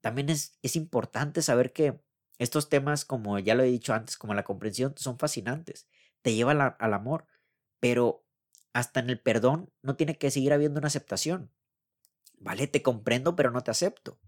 también 0.01 0.29
es, 0.29 0.59
es 0.61 0.75
importante 0.75 1.41
saber 1.41 1.71
que 1.71 2.01
estos 2.37 2.67
temas, 2.67 3.05
como 3.05 3.39
ya 3.39 3.55
lo 3.55 3.63
he 3.63 3.67
dicho 3.67 3.93
antes, 3.93 4.17
como 4.17 4.33
la 4.33 4.43
comprensión, 4.43 4.93
son 4.97 5.17
fascinantes. 5.17 5.87
Te 6.21 6.35
llevan 6.35 6.59
al 6.59 6.93
amor, 6.93 7.27
pero 7.79 8.25
hasta 8.73 8.99
en 8.99 9.09
el 9.09 9.19
perdón 9.19 9.71
no 9.81 9.95
tiene 9.95 10.17
que 10.17 10.31
seguir 10.31 10.53
habiendo 10.53 10.79
una 10.79 10.87
aceptación. 10.87 11.51
Vale, 12.37 12.67
te 12.67 12.81
comprendo, 12.81 13.35
pero 13.35 13.51
no 13.51 13.61
te 13.61 13.71
acepto. 13.71 14.19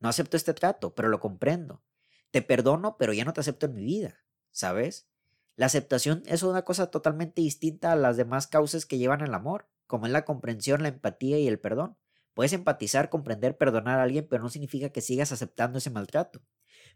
No 0.00 0.08
acepto 0.08 0.36
este 0.36 0.54
trato, 0.54 0.94
pero 0.94 1.08
lo 1.08 1.20
comprendo. 1.20 1.82
Te 2.30 2.42
perdono, 2.42 2.96
pero 2.98 3.12
ya 3.12 3.24
no 3.24 3.32
te 3.32 3.40
acepto 3.40 3.66
en 3.66 3.74
mi 3.74 3.84
vida, 3.84 4.24
¿sabes? 4.50 5.08
La 5.56 5.66
aceptación 5.66 6.22
es 6.26 6.42
una 6.44 6.62
cosa 6.62 6.90
totalmente 6.90 7.40
distinta 7.40 7.90
a 7.90 7.96
las 7.96 8.16
demás 8.16 8.46
causas 8.46 8.86
que 8.86 8.98
llevan 8.98 9.22
al 9.22 9.34
amor, 9.34 9.68
como 9.86 10.06
es 10.06 10.12
la 10.12 10.24
comprensión, 10.24 10.82
la 10.82 10.88
empatía 10.88 11.38
y 11.38 11.48
el 11.48 11.58
perdón. 11.58 11.96
Puedes 12.34 12.52
empatizar, 12.52 13.10
comprender, 13.10 13.56
perdonar 13.56 13.98
a 13.98 14.04
alguien, 14.04 14.28
pero 14.30 14.44
no 14.44 14.50
significa 14.50 14.90
que 14.90 15.00
sigas 15.00 15.32
aceptando 15.32 15.78
ese 15.78 15.90
maltrato. 15.90 16.40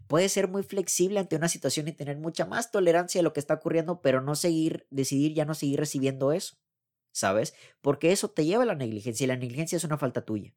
Puedes 0.06 0.32
ser 0.32 0.46
muy 0.46 0.62
flexible 0.62 1.18
ante 1.18 1.34
una 1.34 1.49
situación 1.49 1.88
y 1.88 1.92
tener 1.92 2.18
mucha 2.18 2.46
más 2.46 2.70
tolerancia 2.70 3.18
de 3.18 3.25
lo 3.25 3.32
que 3.32 3.40
está 3.40 3.54
ocurriendo, 3.54 4.00
pero 4.00 4.20
no 4.20 4.37
seguir, 4.37 4.87
decidir 4.90 5.34
ya 5.34 5.44
no 5.44 5.54
seguir 5.54 5.80
recibiendo 5.80 6.30
eso. 6.30 6.62
¿Sabes? 7.12 7.54
Porque 7.81 8.11
eso 8.11 8.31
te 8.31 8.45
lleva 8.45 8.64
a 8.64 8.66
la 8.66 8.75
negligencia 8.75 9.25
y 9.25 9.28
la 9.28 9.37
negligencia 9.37 9.76
es 9.76 9.85
una 9.85 9.99
falta 9.99 10.25
tuya. 10.25 10.54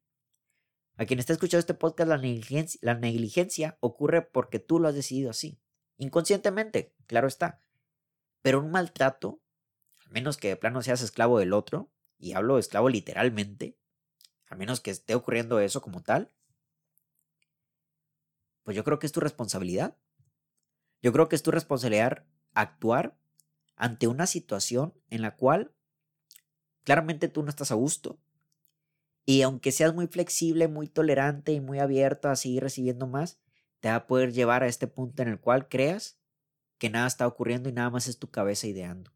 A 0.96 1.04
quien 1.04 1.18
está 1.18 1.34
escuchando 1.34 1.60
este 1.60 1.74
podcast, 1.74 2.08
la 2.08 2.16
negligencia, 2.16 2.80
la 2.82 2.94
negligencia 2.94 3.76
ocurre 3.80 4.22
porque 4.22 4.58
tú 4.58 4.80
lo 4.80 4.88
has 4.88 4.94
decidido 4.94 5.30
así. 5.30 5.60
Inconscientemente, 5.98 6.94
claro 7.06 7.28
está. 7.28 7.62
Pero 8.40 8.60
un 8.60 8.70
maltrato, 8.70 9.42
al 10.04 10.10
menos 10.10 10.38
que 10.38 10.48
de 10.48 10.56
plano 10.56 10.82
seas 10.82 11.02
esclavo 11.02 11.38
del 11.38 11.52
otro, 11.52 11.92
y 12.18 12.32
hablo 12.32 12.54
de 12.54 12.60
esclavo 12.60 12.88
literalmente, 12.88 13.78
a 14.48 14.54
menos 14.54 14.80
que 14.80 14.90
esté 14.90 15.14
ocurriendo 15.14 15.60
eso 15.60 15.82
como 15.82 16.02
tal, 16.02 16.32
pues 18.62 18.76
yo 18.76 18.84
creo 18.84 18.98
que 18.98 19.06
es 19.06 19.12
tu 19.12 19.20
responsabilidad. 19.20 19.98
Yo 21.02 21.12
creo 21.12 21.28
que 21.28 21.36
es 21.36 21.42
tu 21.42 21.50
responsabilidad 21.50 22.24
actuar 22.54 23.18
ante 23.76 24.06
una 24.08 24.26
situación 24.26 24.94
en 25.10 25.22
la 25.22 25.36
cual 25.36 25.75
claramente 26.86 27.28
tú 27.28 27.42
no 27.42 27.50
estás 27.50 27.72
a 27.72 27.74
gusto. 27.74 28.16
Y 29.26 29.42
aunque 29.42 29.72
seas 29.72 29.92
muy 29.92 30.06
flexible, 30.06 30.68
muy 30.68 30.86
tolerante 30.86 31.52
y 31.52 31.60
muy 31.60 31.80
abierto 31.80 32.28
a 32.28 32.36
seguir 32.36 32.62
recibiendo 32.62 33.08
más, 33.08 33.40
te 33.80 33.88
va 33.88 33.96
a 33.96 34.06
poder 34.06 34.32
llevar 34.32 34.62
a 34.62 34.68
este 34.68 34.86
punto 34.86 35.22
en 35.22 35.28
el 35.28 35.40
cual 35.40 35.68
creas 35.68 36.20
que 36.78 36.88
nada 36.88 37.08
está 37.08 37.26
ocurriendo 37.26 37.68
y 37.68 37.72
nada 37.72 37.90
más 37.90 38.06
es 38.06 38.20
tu 38.20 38.30
cabeza 38.30 38.68
ideando. 38.68 39.12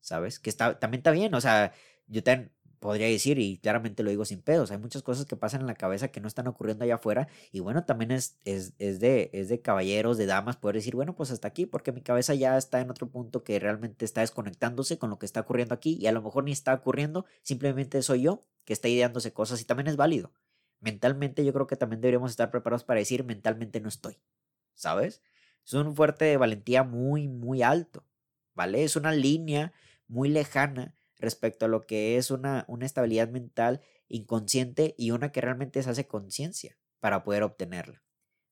¿Sabes? 0.00 0.38
Que 0.38 0.50
está, 0.50 0.78
también 0.78 1.00
está 1.00 1.10
bien, 1.10 1.34
o 1.34 1.40
sea, 1.40 1.72
yo 2.06 2.22
también 2.22 2.52
podría 2.80 3.06
decir, 3.06 3.38
y 3.38 3.58
claramente 3.58 4.02
lo 4.02 4.10
digo 4.10 4.24
sin 4.24 4.40
pedos, 4.42 4.70
hay 4.70 4.78
muchas 4.78 5.02
cosas 5.02 5.26
que 5.26 5.36
pasan 5.36 5.60
en 5.60 5.66
la 5.66 5.74
cabeza 5.74 6.08
que 6.08 6.20
no 6.20 6.26
están 6.26 6.48
ocurriendo 6.48 6.84
allá 6.84 6.96
afuera, 6.96 7.28
y 7.52 7.60
bueno, 7.60 7.84
también 7.84 8.10
es, 8.10 8.38
es, 8.44 8.72
es, 8.78 9.00
de, 9.00 9.30
es 9.32 9.48
de 9.48 9.60
caballeros, 9.60 10.16
de 10.16 10.26
damas, 10.26 10.56
poder 10.56 10.76
decir, 10.76 10.96
bueno, 10.96 11.14
pues 11.14 11.30
hasta 11.30 11.46
aquí, 11.46 11.66
porque 11.66 11.92
mi 11.92 12.00
cabeza 12.00 12.34
ya 12.34 12.56
está 12.56 12.80
en 12.80 12.90
otro 12.90 13.08
punto 13.08 13.44
que 13.44 13.58
realmente 13.60 14.04
está 14.04 14.22
desconectándose 14.22 14.98
con 14.98 15.10
lo 15.10 15.18
que 15.18 15.26
está 15.26 15.40
ocurriendo 15.40 15.74
aquí, 15.74 15.98
y 16.00 16.06
a 16.06 16.12
lo 16.12 16.22
mejor 16.22 16.44
ni 16.44 16.52
está 16.52 16.74
ocurriendo, 16.74 17.26
simplemente 17.42 18.02
soy 18.02 18.22
yo 18.22 18.46
que 18.64 18.72
está 18.72 18.88
ideándose 18.88 19.32
cosas, 19.32 19.60
y 19.60 19.64
también 19.64 19.86
es 19.86 19.96
válido. 19.96 20.32
Mentalmente 20.80 21.44
yo 21.44 21.52
creo 21.52 21.66
que 21.66 21.76
también 21.76 22.00
deberíamos 22.00 22.30
estar 22.30 22.50
preparados 22.50 22.84
para 22.84 23.00
decir, 23.00 23.24
mentalmente 23.24 23.80
no 23.80 23.90
estoy, 23.90 24.16
¿sabes? 24.74 25.22
Es 25.66 25.74
un 25.74 25.94
fuerte 25.94 26.24
de 26.24 26.38
valentía 26.38 26.82
muy, 26.82 27.28
muy 27.28 27.62
alto, 27.62 28.06
¿vale? 28.54 28.84
Es 28.84 28.96
una 28.96 29.12
línea 29.12 29.74
muy 30.08 30.30
lejana 30.30 30.94
respecto 31.20 31.66
a 31.66 31.68
lo 31.68 31.86
que 31.86 32.16
es 32.16 32.30
una, 32.30 32.64
una 32.68 32.86
estabilidad 32.86 33.28
mental 33.28 33.82
inconsciente 34.08 34.94
y 34.98 35.12
una 35.12 35.32
que 35.32 35.40
realmente 35.40 35.82
se 35.82 35.90
hace 35.90 36.06
conciencia 36.06 36.78
para 36.98 37.22
poder 37.22 37.42
obtenerla. 37.42 38.02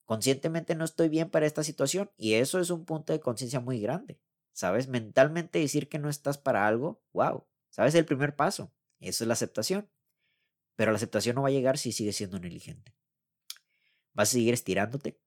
Conscientemente 0.04 0.74
no 0.74 0.84
estoy 0.84 1.08
bien 1.08 1.30
para 1.30 1.46
esta 1.46 1.64
situación 1.64 2.10
y 2.16 2.34
eso 2.34 2.60
es 2.60 2.70
un 2.70 2.84
punto 2.84 3.12
de 3.12 3.20
conciencia 3.20 3.60
muy 3.60 3.80
grande. 3.80 4.20
¿Sabes? 4.52 4.88
Mentalmente 4.88 5.60
decir 5.60 5.88
que 5.88 5.98
no 5.98 6.08
estás 6.08 6.38
para 6.38 6.66
algo, 6.66 7.02
wow. 7.12 7.46
¿Sabes? 7.70 7.94
El 7.94 8.06
primer 8.06 8.34
paso. 8.34 8.72
Eso 8.98 9.22
es 9.22 9.28
la 9.28 9.34
aceptación. 9.34 9.88
Pero 10.74 10.90
la 10.90 10.96
aceptación 10.96 11.36
no 11.36 11.42
va 11.42 11.48
a 11.48 11.52
llegar 11.52 11.78
si 11.78 11.92
sigues 11.92 12.16
siendo 12.16 12.40
negligente. 12.40 12.96
Vas 14.14 14.30
a 14.30 14.32
seguir 14.32 14.54
estirándote, 14.54 15.20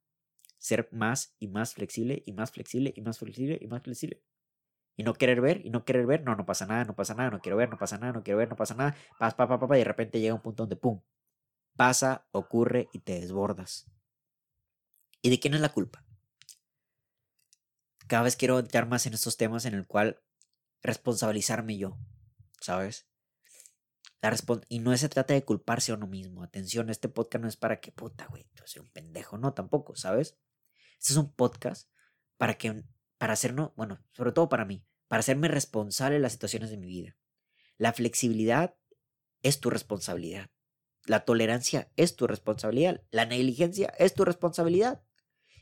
ser 0.57 0.89
más 0.91 1.35
y 1.39 1.47
más 1.47 1.73
flexible 1.73 2.23
y 2.25 2.33
más 2.33 2.51
flexible 2.51 2.91
y 2.93 3.01
más 3.01 3.19
flexible 3.19 3.57
y 3.61 3.67
más 3.67 3.83
flexible 3.83 4.21
y 4.95 5.03
no 5.03 5.13
querer 5.13 5.41
ver, 5.41 5.65
y 5.65 5.69
no 5.69 5.85
querer 5.85 6.05
ver, 6.05 6.23
no, 6.23 6.35
no 6.35 6.45
pasa 6.45 6.65
nada, 6.65 6.85
no 6.85 6.95
pasa 6.95 7.13
nada, 7.13 7.31
no 7.31 7.39
quiero 7.41 7.57
ver, 7.57 7.69
no 7.69 7.77
pasa 7.77 7.97
nada, 7.97 8.13
no 8.13 8.23
quiero 8.23 8.37
ver, 8.37 8.49
no 8.49 8.55
pasa 8.55 8.75
nada, 8.75 8.95
pa, 9.17 9.31
pa, 9.31 9.47
pa, 9.47 9.67
pa, 9.67 9.75
y 9.77 9.79
de 9.79 9.85
repente 9.85 10.19
llega 10.19 10.33
un 10.33 10.41
punto 10.41 10.63
donde 10.63 10.75
pum, 10.75 11.01
pasa, 11.75 12.27
ocurre 12.31 12.89
y 12.93 12.99
te 12.99 13.19
desbordas. 13.19 13.89
¿Y 15.21 15.29
de 15.29 15.39
quién 15.39 15.53
es 15.53 15.61
la 15.61 15.69
culpa? 15.69 16.03
Cada 18.07 18.23
vez 18.23 18.35
quiero 18.35 18.59
entrar 18.59 18.87
más 18.87 19.05
en 19.05 19.13
estos 19.13 19.37
temas 19.37 19.65
en 19.65 19.73
el 19.73 19.87
cual 19.87 20.21
responsabilizarme 20.81 21.77
yo, 21.77 21.97
¿sabes? 22.59 23.07
La 24.21 24.35
y 24.69 24.79
no 24.79 24.95
se 24.95 25.09
trata 25.09 25.33
de 25.33 25.43
culparse 25.43 25.91
a 25.91 25.95
uno 25.95 26.05
mismo. 26.05 26.43
Atención, 26.43 26.91
este 26.91 27.09
podcast 27.09 27.41
no 27.41 27.47
es 27.47 27.57
para 27.57 27.79
que 27.79 27.91
puta, 27.91 28.27
güey, 28.27 28.43
tú 28.53 28.63
eres 28.63 28.77
un 28.77 28.89
pendejo, 28.89 29.37
no, 29.39 29.53
tampoco, 29.53 29.95
¿sabes? 29.95 30.37
Este 30.99 31.13
es 31.13 31.17
un 31.17 31.33
podcast 31.33 31.89
para 32.37 32.55
que 32.55 32.83
para 33.21 33.33
hacernos, 33.33 33.69
bueno, 33.75 34.03
sobre 34.13 34.31
todo 34.31 34.49
para 34.49 34.65
mí, 34.65 34.83
para 35.07 35.19
hacerme 35.19 35.47
responsable 35.47 36.15
de 36.15 36.21
las 36.21 36.31
situaciones 36.31 36.71
de 36.71 36.77
mi 36.77 36.87
vida. 36.87 37.15
La 37.77 37.93
flexibilidad 37.93 38.75
es 39.43 39.59
tu 39.59 39.69
responsabilidad. 39.69 40.49
La 41.05 41.23
tolerancia 41.23 41.91
es 41.97 42.15
tu 42.15 42.25
responsabilidad. 42.25 43.03
La 43.11 43.27
negligencia 43.27 43.93
es 43.99 44.15
tu 44.15 44.25
responsabilidad. 44.25 45.03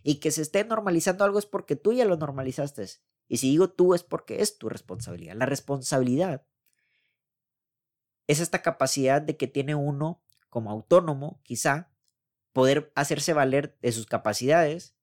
Y 0.03 0.21
que 0.21 0.31
se 0.31 0.41
esté 0.41 0.63
normalizando 0.63 1.25
algo 1.25 1.37
es 1.37 1.45
porque 1.45 1.75
tú 1.75 1.91
ya 1.91 2.05
lo 2.05 2.15
normalizaste. 2.15 2.91
Y 3.27 3.39
si 3.39 3.49
digo 3.49 3.69
tú 3.69 3.93
es 3.93 4.03
porque 4.03 4.41
es 4.41 4.57
tu 4.57 4.69
responsabilidad. 4.69 5.35
La 5.35 5.45
responsabilidad 5.45 6.47
es 8.27 8.39
esta 8.39 8.61
capacidad 8.61 9.21
de 9.21 9.35
que 9.35 9.47
tiene 9.47 9.75
uno 9.75 10.23
como 10.47 10.71
autónomo, 10.71 11.41
quizá, 11.43 11.91
poder 12.53 12.93
hacerse 12.95 13.33
valer 13.33 13.77
de 13.81 13.91
sus 13.91 14.05
capacidades 14.05 14.95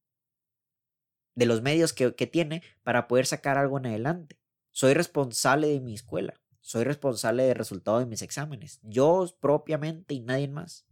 de 1.37 1.47
los 1.47 1.62
medios 1.62 1.93
que, 1.93 2.11
tiene 2.26 2.62
para 2.83 3.07
poder 3.07 3.26
sacar 3.26 3.59
algo 3.59 3.78
en 3.78 3.87
adelante. 3.87 4.40
Soy 4.73 4.95
responsable 4.95 5.69
de 5.69 5.81
mi 5.81 5.95
escuela. 5.95 6.40
Soy 6.61 6.83
responsable 6.83 7.45
del 7.45 7.55
resultado 7.55 8.00
de 8.00 8.07
mis 8.07 8.23
exámenes. 8.23 8.81
Yo 8.83 9.25
propiamente 9.38 10.14
y 10.14 10.21
nadie 10.21 10.49
más. 10.49 10.87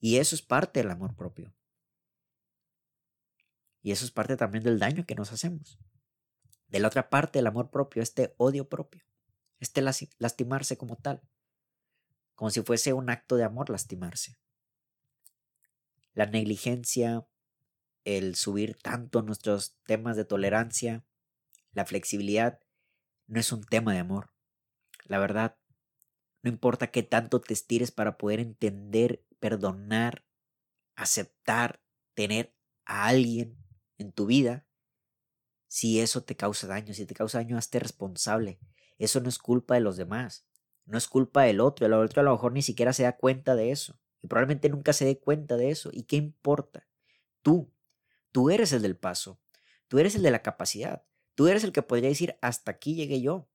Y 0.00 0.18
eso 0.18 0.34
es 0.34 0.42
parte 0.42 0.80
del 0.80 0.90
amor 0.90 1.14
propio. 1.14 1.54
Y 3.80 3.92
eso 3.92 4.04
es 4.04 4.10
parte 4.10 4.36
también 4.36 4.64
del 4.64 4.78
daño 4.78 5.06
que 5.06 5.14
nos 5.14 5.32
hacemos. 5.32 5.78
De 6.66 6.80
la 6.80 6.88
otra 6.88 7.08
parte 7.08 7.38
del 7.38 7.46
amor 7.46 7.70
propio, 7.70 8.02
este 8.02 8.34
odio 8.36 8.68
propio. 8.68 9.04
Este 9.60 9.82
lastimarse 9.82 10.76
como 10.76 10.96
tal. 10.96 11.22
Como 12.34 12.50
si 12.50 12.60
fuese 12.62 12.92
un 12.92 13.08
acto 13.08 13.36
de 13.36 13.44
amor 13.44 13.70
lastimarse. 13.70 14.36
La 16.12 16.26
negligencia, 16.26 17.24
el 18.04 18.34
subir 18.34 18.76
tanto 18.76 19.22
nuestros 19.22 19.76
temas 19.84 20.16
de 20.16 20.24
tolerancia, 20.24 21.04
la 21.72 21.84
flexibilidad, 21.84 22.60
no 23.26 23.40
es 23.40 23.52
un 23.52 23.64
tema 23.64 23.92
de 23.92 23.98
amor. 23.98 24.32
La 25.04 25.18
verdad, 25.18 25.56
no 26.42 26.50
importa 26.50 26.90
qué 26.90 27.02
tanto 27.02 27.40
te 27.40 27.54
estires 27.54 27.90
para 27.90 28.18
poder 28.18 28.40
entender, 28.40 29.24
perdonar, 29.40 30.24
aceptar, 30.94 31.82
tener 32.14 32.54
a 32.84 33.06
alguien 33.06 33.56
en 33.98 34.12
tu 34.12 34.26
vida, 34.26 34.66
si 35.74 36.00
eso 36.00 36.22
te 36.22 36.36
causa 36.36 36.68
daño, 36.68 36.94
si 36.94 37.04
te 37.04 37.16
causa 37.16 37.38
daño, 37.38 37.58
hazte 37.58 37.80
responsable. 37.80 38.60
Eso 38.96 39.20
no 39.20 39.28
es 39.28 39.38
culpa 39.38 39.74
de 39.74 39.80
los 39.80 39.96
demás, 39.96 40.46
no 40.84 40.96
es 40.96 41.08
culpa 41.08 41.42
del 41.42 41.58
otro. 41.58 41.84
El 41.84 41.94
otro 41.94 42.20
a 42.20 42.24
lo 42.24 42.30
mejor 42.30 42.52
ni 42.52 42.62
siquiera 42.62 42.92
se 42.92 43.02
da 43.02 43.16
cuenta 43.16 43.56
de 43.56 43.72
eso. 43.72 43.98
Y 44.22 44.28
probablemente 44.28 44.68
nunca 44.68 44.92
se 44.92 45.04
dé 45.04 45.18
cuenta 45.18 45.56
de 45.56 45.70
eso. 45.70 45.90
¿Y 45.92 46.04
qué 46.04 46.14
importa? 46.14 46.86
Tú 47.42 47.73
Tú 48.34 48.50
eres 48.50 48.72
el 48.72 48.82
del 48.82 48.96
paso. 48.96 49.40
Tú 49.86 50.00
eres 50.00 50.16
el 50.16 50.22
de 50.22 50.32
la 50.32 50.42
capacidad. 50.42 51.04
Tú 51.36 51.46
eres 51.46 51.62
el 51.62 51.70
que 51.70 51.82
podría 51.82 52.08
decir, 52.08 52.36
hasta 52.42 52.72
aquí 52.72 52.96
llegué 52.96 53.20
yo. 53.20 53.48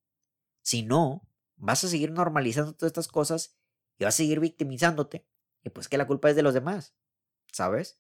Si 0.62 0.84
no, 0.84 1.28
vas 1.58 1.84
a 1.84 1.90
seguir 1.90 2.12
normalizando 2.12 2.72
todas 2.72 2.92
estas 2.92 3.10
cosas 3.10 3.60
y 3.98 4.06
vas 4.06 4.16
a 4.16 4.24
seguir 4.24 4.40
victimizándote. 4.40 5.28
Y 5.66 5.70
pues 5.70 5.90
que 5.90 5.98
la 5.98 6.08
culpa 6.08 6.30
es 6.30 6.38
de 6.38 6.44
los 6.44 6.54
demás. 6.54 6.96
¿Sabes? 7.52 8.00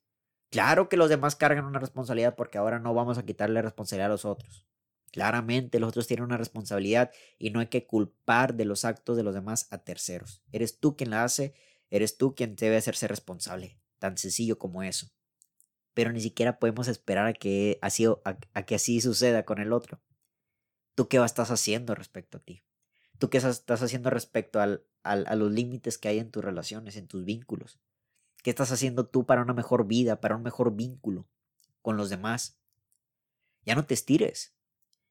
Claro 0.51 0.87
que 0.87 0.95
los 0.95 1.09
demás 1.09 1.35
cargan 1.35 1.65
una 1.65 1.79
responsabilidad 1.79 2.37
porque 2.37 2.57
ahora 2.57 2.79
no 2.79 2.93
vamos 2.93 3.17
a 3.17 3.25
quitarle 3.25 3.61
responsabilidad 3.61 4.05
a 4.05 4.13
los 4.13 4.23
otros. 4.23 4.65
Claramente 5.11 5.81
los 5.81 5.89
otros 5.89 6.07
tienen 6.07 6.23
una 6.23 6.37
responsabilidad 6.37 7.11
y 7.37 7.49
no 7.49 7.59
hay 7.59 7.67
que 7.67 7.87
culpar 7.87 8.53
de 8.53 8.63
los 8.63 8.85
actos 8.85 9.17
de 9.17 9.23
los 9.23 9.33
demás 9.33 9.67
a 9.71 9.79
terceros. 9.79 10.43
Eres 10.53 10.79
tú 10.79 10.95
quien 10.95 11.09
la 11.09 11.25
hace, 11.25 11.55
eres 11.89 12.17
tú 12.17 12.35
quien 12.35 12.55
debe 12.55 12.77
hacerse 12.77 13.09
responsable. 13.09 13.81
Tan 13.97 14.17
sencillo 14.17 14.57
como 14.57 14.81
eso 14.81 15.11
pero 15.93 16.11
ni 16.11 16.21
siquiera 16.21 16.59
podemos 16.59 16.87
esperar 16.87 17.25
a 17.27 17.33
que 17.33 17.79
así, 17.81 18.05
a, 18.05 18.63
que 18.63 18.75
así 18.75 19.01
suceda 19.01 19.43
con 19.43 19.59
el 19.59 19.73
otro. 19.73 20.01
¿Tú 20.95 21.07
qué 21.07 21.23
estás 21.23 21.51
haciendo 21.51 21.95
respecto 21.95 22.37
a 22.37 22.41
ti? 22.41 22.63
¿Tú 23.17 23.29
qué 23.29 23.37
estás 23.37 23.81
haciendo 23.81 24.09
respecto 24.09 24.61
al, 24.61 24.85
a 25.03 25.35
los 25.35 25.51
límites 25.51 25.97
que 25.97 26.07
hay 26.07 26.19
en 26.19 26.31
tus 26.31 26.43
relaciones, 26.43 26.95
en 26.95 27.07
tus 27.07 27.25
vínculos? 27.25 27.79
¿Qué 28.43 28.49
estás 28.49 28.71
haciendo 28.71 29.07
tú 29.07 29.25
para 29.25 29.41
una 29.41 29.53
mejor 29.53 29.85
vida, 29.85 30.21
para 30.21 30.35
un 30.35 30.43
mejor 30.43 30.75
vínculo 30.75 31.27
con 31.81 31.97
los 31.97 32.09
demás? 32.09 32.59
Ya 33.65 33.75
no 33.75 33.85
te 33.85 33.93
estires. 33.93 34.55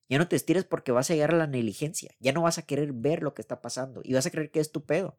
Ya 0.09 0.19
no 0.19 0.27
te 0.27 0.37
estires 0.37 0.65
porque 0.65 0.93
vas 0.93 1.11
a 1.11 1.15
llegar 1.15 1.35
a 1.35 1.39
la 1.39 1.47
negligencia. 1.47 2.15
Ya 2.19 2.33
no 2.33 2.43
vas 2.43 2.57
a 2.57 2.63
querer 2.63 2.93
ver 2.93 3.23
lo 3.23 3.35
que 3.35 3.43
está 3.43 3.61
pasando 3.61 4.01
y 4.03 4.15
vas 4.15 4.27
a 4.27 4.31
creer 4.31 4.51
que 4.51 4.61
es 4.61 4.73
tu 4.73 4.87
pedo. 4.87 5.19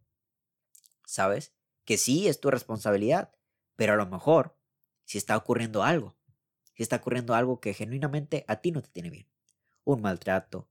¿Sabes? 1.06 1.54
Que 1.86 1.98
sí 1.98 2.28
es 2.28 2.39
tu 2.39 2.50
responsabilidad, 2.50 3.32
pero 3.75 3.94
a 3.94 3.98
lo 3.98 4.08
mejor 4.08 4.59
si 5.10 5.18
está 5.18 5.36
ocurriendo 5.36 5.82
algo, 5.82 6.16
si 6.75 6.84
está 6.84 6.98
ocurriendo 6.98 7.34
algo 7.34 7.60
que 7.60 7.74
genuinamente 7.74 8.46
a 8.48 8.58
ti 8.58 8.72
no 8.72 8.84
te 8.84 8.92
tiene 8.92 9.10
bien. 9.10 9.28
Un 9.84 10.04
maltrato, 10.04 10.70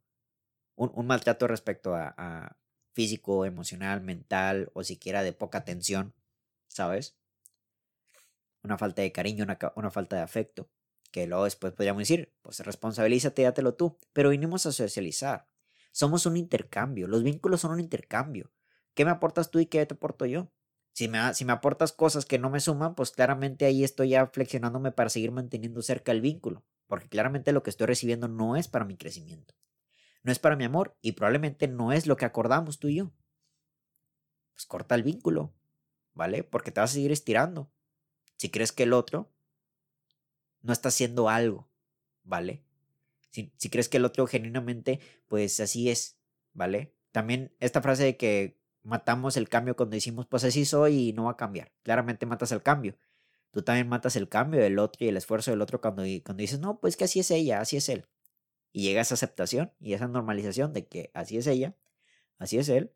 un, 0.76 1.08
maltrato 1.08 1.48
respecto 1.48 1.96
a, 1.96 2.56
físico, 2.92 3.44
emocional, 3.44 4.00
mental 4.00 4.70
o 4.74 4.84
siquiera 4.84 5.24
de 5.24 5.32
poca 5.32 5.58
atención, 5.58 6.14
¿sabes? 6.68 7.18
Una 8.62 8.78
falta 8.78 9.02
de 9.02 9.10
cariño, 9.10 9.44
una, 9.74 9.90
falta 9.90 10.14
de 10.14 10.22
afecto, 10.22 10.70
que 11.10 11.26
luego 11.26 11.42
después 11.42 11.72
podríamos 11.72 12.02
decir, 12.02 12.32
pues 12.40 12.60
responsabilízate, 12.60 13.42
dátelo 13.42 13.74
tú, 13.74 13.98
pero 14.12 14.30
vinimos 14.30 14.66
a 14.66 14.72
socializar. 14.72 15.48
Somos 15.90 16.26
un 16.26 16.36
intercambio, 16.36 17.08
los 17.08 17.24
vínculos 17.24 17.62
son 17.62 17.72
un 17.72 17.80
intercambio. 17.80 18.52
¿Qué 18.94 19.04
me 19.04 19.10
aportas 19.10 19.50
tú 19.50 19.58
y 19.58 19.66
qué 19.66 19.84
te 19.84 19.94
aporto 19.94 20.26
yo? 20.26 20.52
Si 20.98 21.06
me, 21.06 21.32
si 21.32 21.44
me 21.44 21.52
aportas 21.52 21.92
cosas 21.92 22.24
que 22.24 22.38
no 22.38 22.50
me 22.50 22.58
suman, 22.58 22.96
pues 22.96 23.12
claramente 23.12 23.66
ahí 23.66 23.84
estoy 23.84 24.08
ya 24.10 24.26
flexionándome 24.26 24.90
para 24.90 25.10
seguir 25.10 25.30
manteniendo 25.30 25.80
cerca 25.80 26.10
el 26.10 26.20
vínculo, 26.20 26.64
porque 26.88 27.08
claramente 27.08 27.52
lo 27.52 27.62
que 27.62 27.70
estoy 27.70 27.86
recibiendo 27.86 28.26
no 28.26 28.56
es 28.56 28.66
para 28.66 28.84
mi 28.84 28.96
crecimiento 28.96 29.54
no 30.22 30.32
es 30.32 30.38
para 30.38 30.56
mi 30.56 30.64
amor 30.64 30.96
y 31.00 31.12
probablemente 31.12 31.68
no 31.68 31.92
es 31.92 32.06
lo 32.06 32.16
que 32.16 32.24
acordamos 32.24 32.78
tú 32.78 32.88
y 32.88 32.96
yo. 32.96 33.12
Pues 34.52 34.66
corta 34.66 34.94
el 34.94 35.02
vínculo, 35.02 35.54
¿vale? 36.14 36.44
Porque 36.44 36.70
te 36.70 36.80
vas 36.80 36.90
a 36.90 36.94
seguir 36.94 37.12
estirando. 37.12 37.70
Si 38.36 38.50
crees 38.50 38.72
que 38.72 38.82
el 38.82 38.92
otro 38.92 39.32
no 40.60 40.72
está 40.72 40.88
haciendo 40.88 41.28
algo, 41.28 41.70
¿vale? 42.24 42.62
Si, 43.30 43.52
si 43.56 43.70
crees 43.70 43.88
que 43.88 43.98
el 43.98 44.04
otro 44.04 44.26
genuinamente, 44.26 45.00
pues 45.28 45.60
así 45.60 45.88
es, 45.90 46.18
¿vale? 46.52 46.94
También 47.12 47.54
esta 47.60 47.80
frase 47.80 48.04
de 48.04 48.16
que 48.16 48.58
matamos 48.82 49.36
el 49.36 49.48
cambio 49.48 49.76
cuando 49.76 49.94
decimos, 49.94 50.26
pues 50.26 50.44
así 50.44 50.64
soy 50.64 51.08
y 51.08 51.12
no 51.12 51.24
va 51.24 51.32
a 51.32 51.36
cambiar. 51.36 51.72
Claramente 51.82 52.26
matas 52.26 52.52
el 52.52 52.62
cambio. 52.62 52.96
Tú 53.50 53.62
también 53.62 53.88
matas 53.88 54.16
el 54.16 54.28
cambio 54.28 54.60
del 54.60 54.78
otro 54.78 55.04
y 55.04 55.08
el 55.08 55.16
esfuerzo 55.16 55.50
del 55.50 55.62
otro 55.62 55.80
cuando, 55.80 56.02
cuando 56.24 56.40
dices, 56.40 56.60
no, 56.60 56.78
pues 56.80 56.96
que 56.96 57.04
así 57.04 57.20
es 57.20 57.30
ella, 57.30 57.60
así 57.60 57.76
es 57.76 57.88
él. 57.88 58.06
Y 58.72 58.82
llega 58.82 59.00
esa 59.00 59.14
aceptación 59.14 59.72
y 59.80 59.94
esa 59.94 60.06
normalización 60.08 60.72
de 60.72 60.86
que 60.86 61.10
así 61.14 61.38
es 61.38 61.46
ella, 61.46 61.74
así 62.38 62.58
es 62.58 62.68
él, 62.68 62.92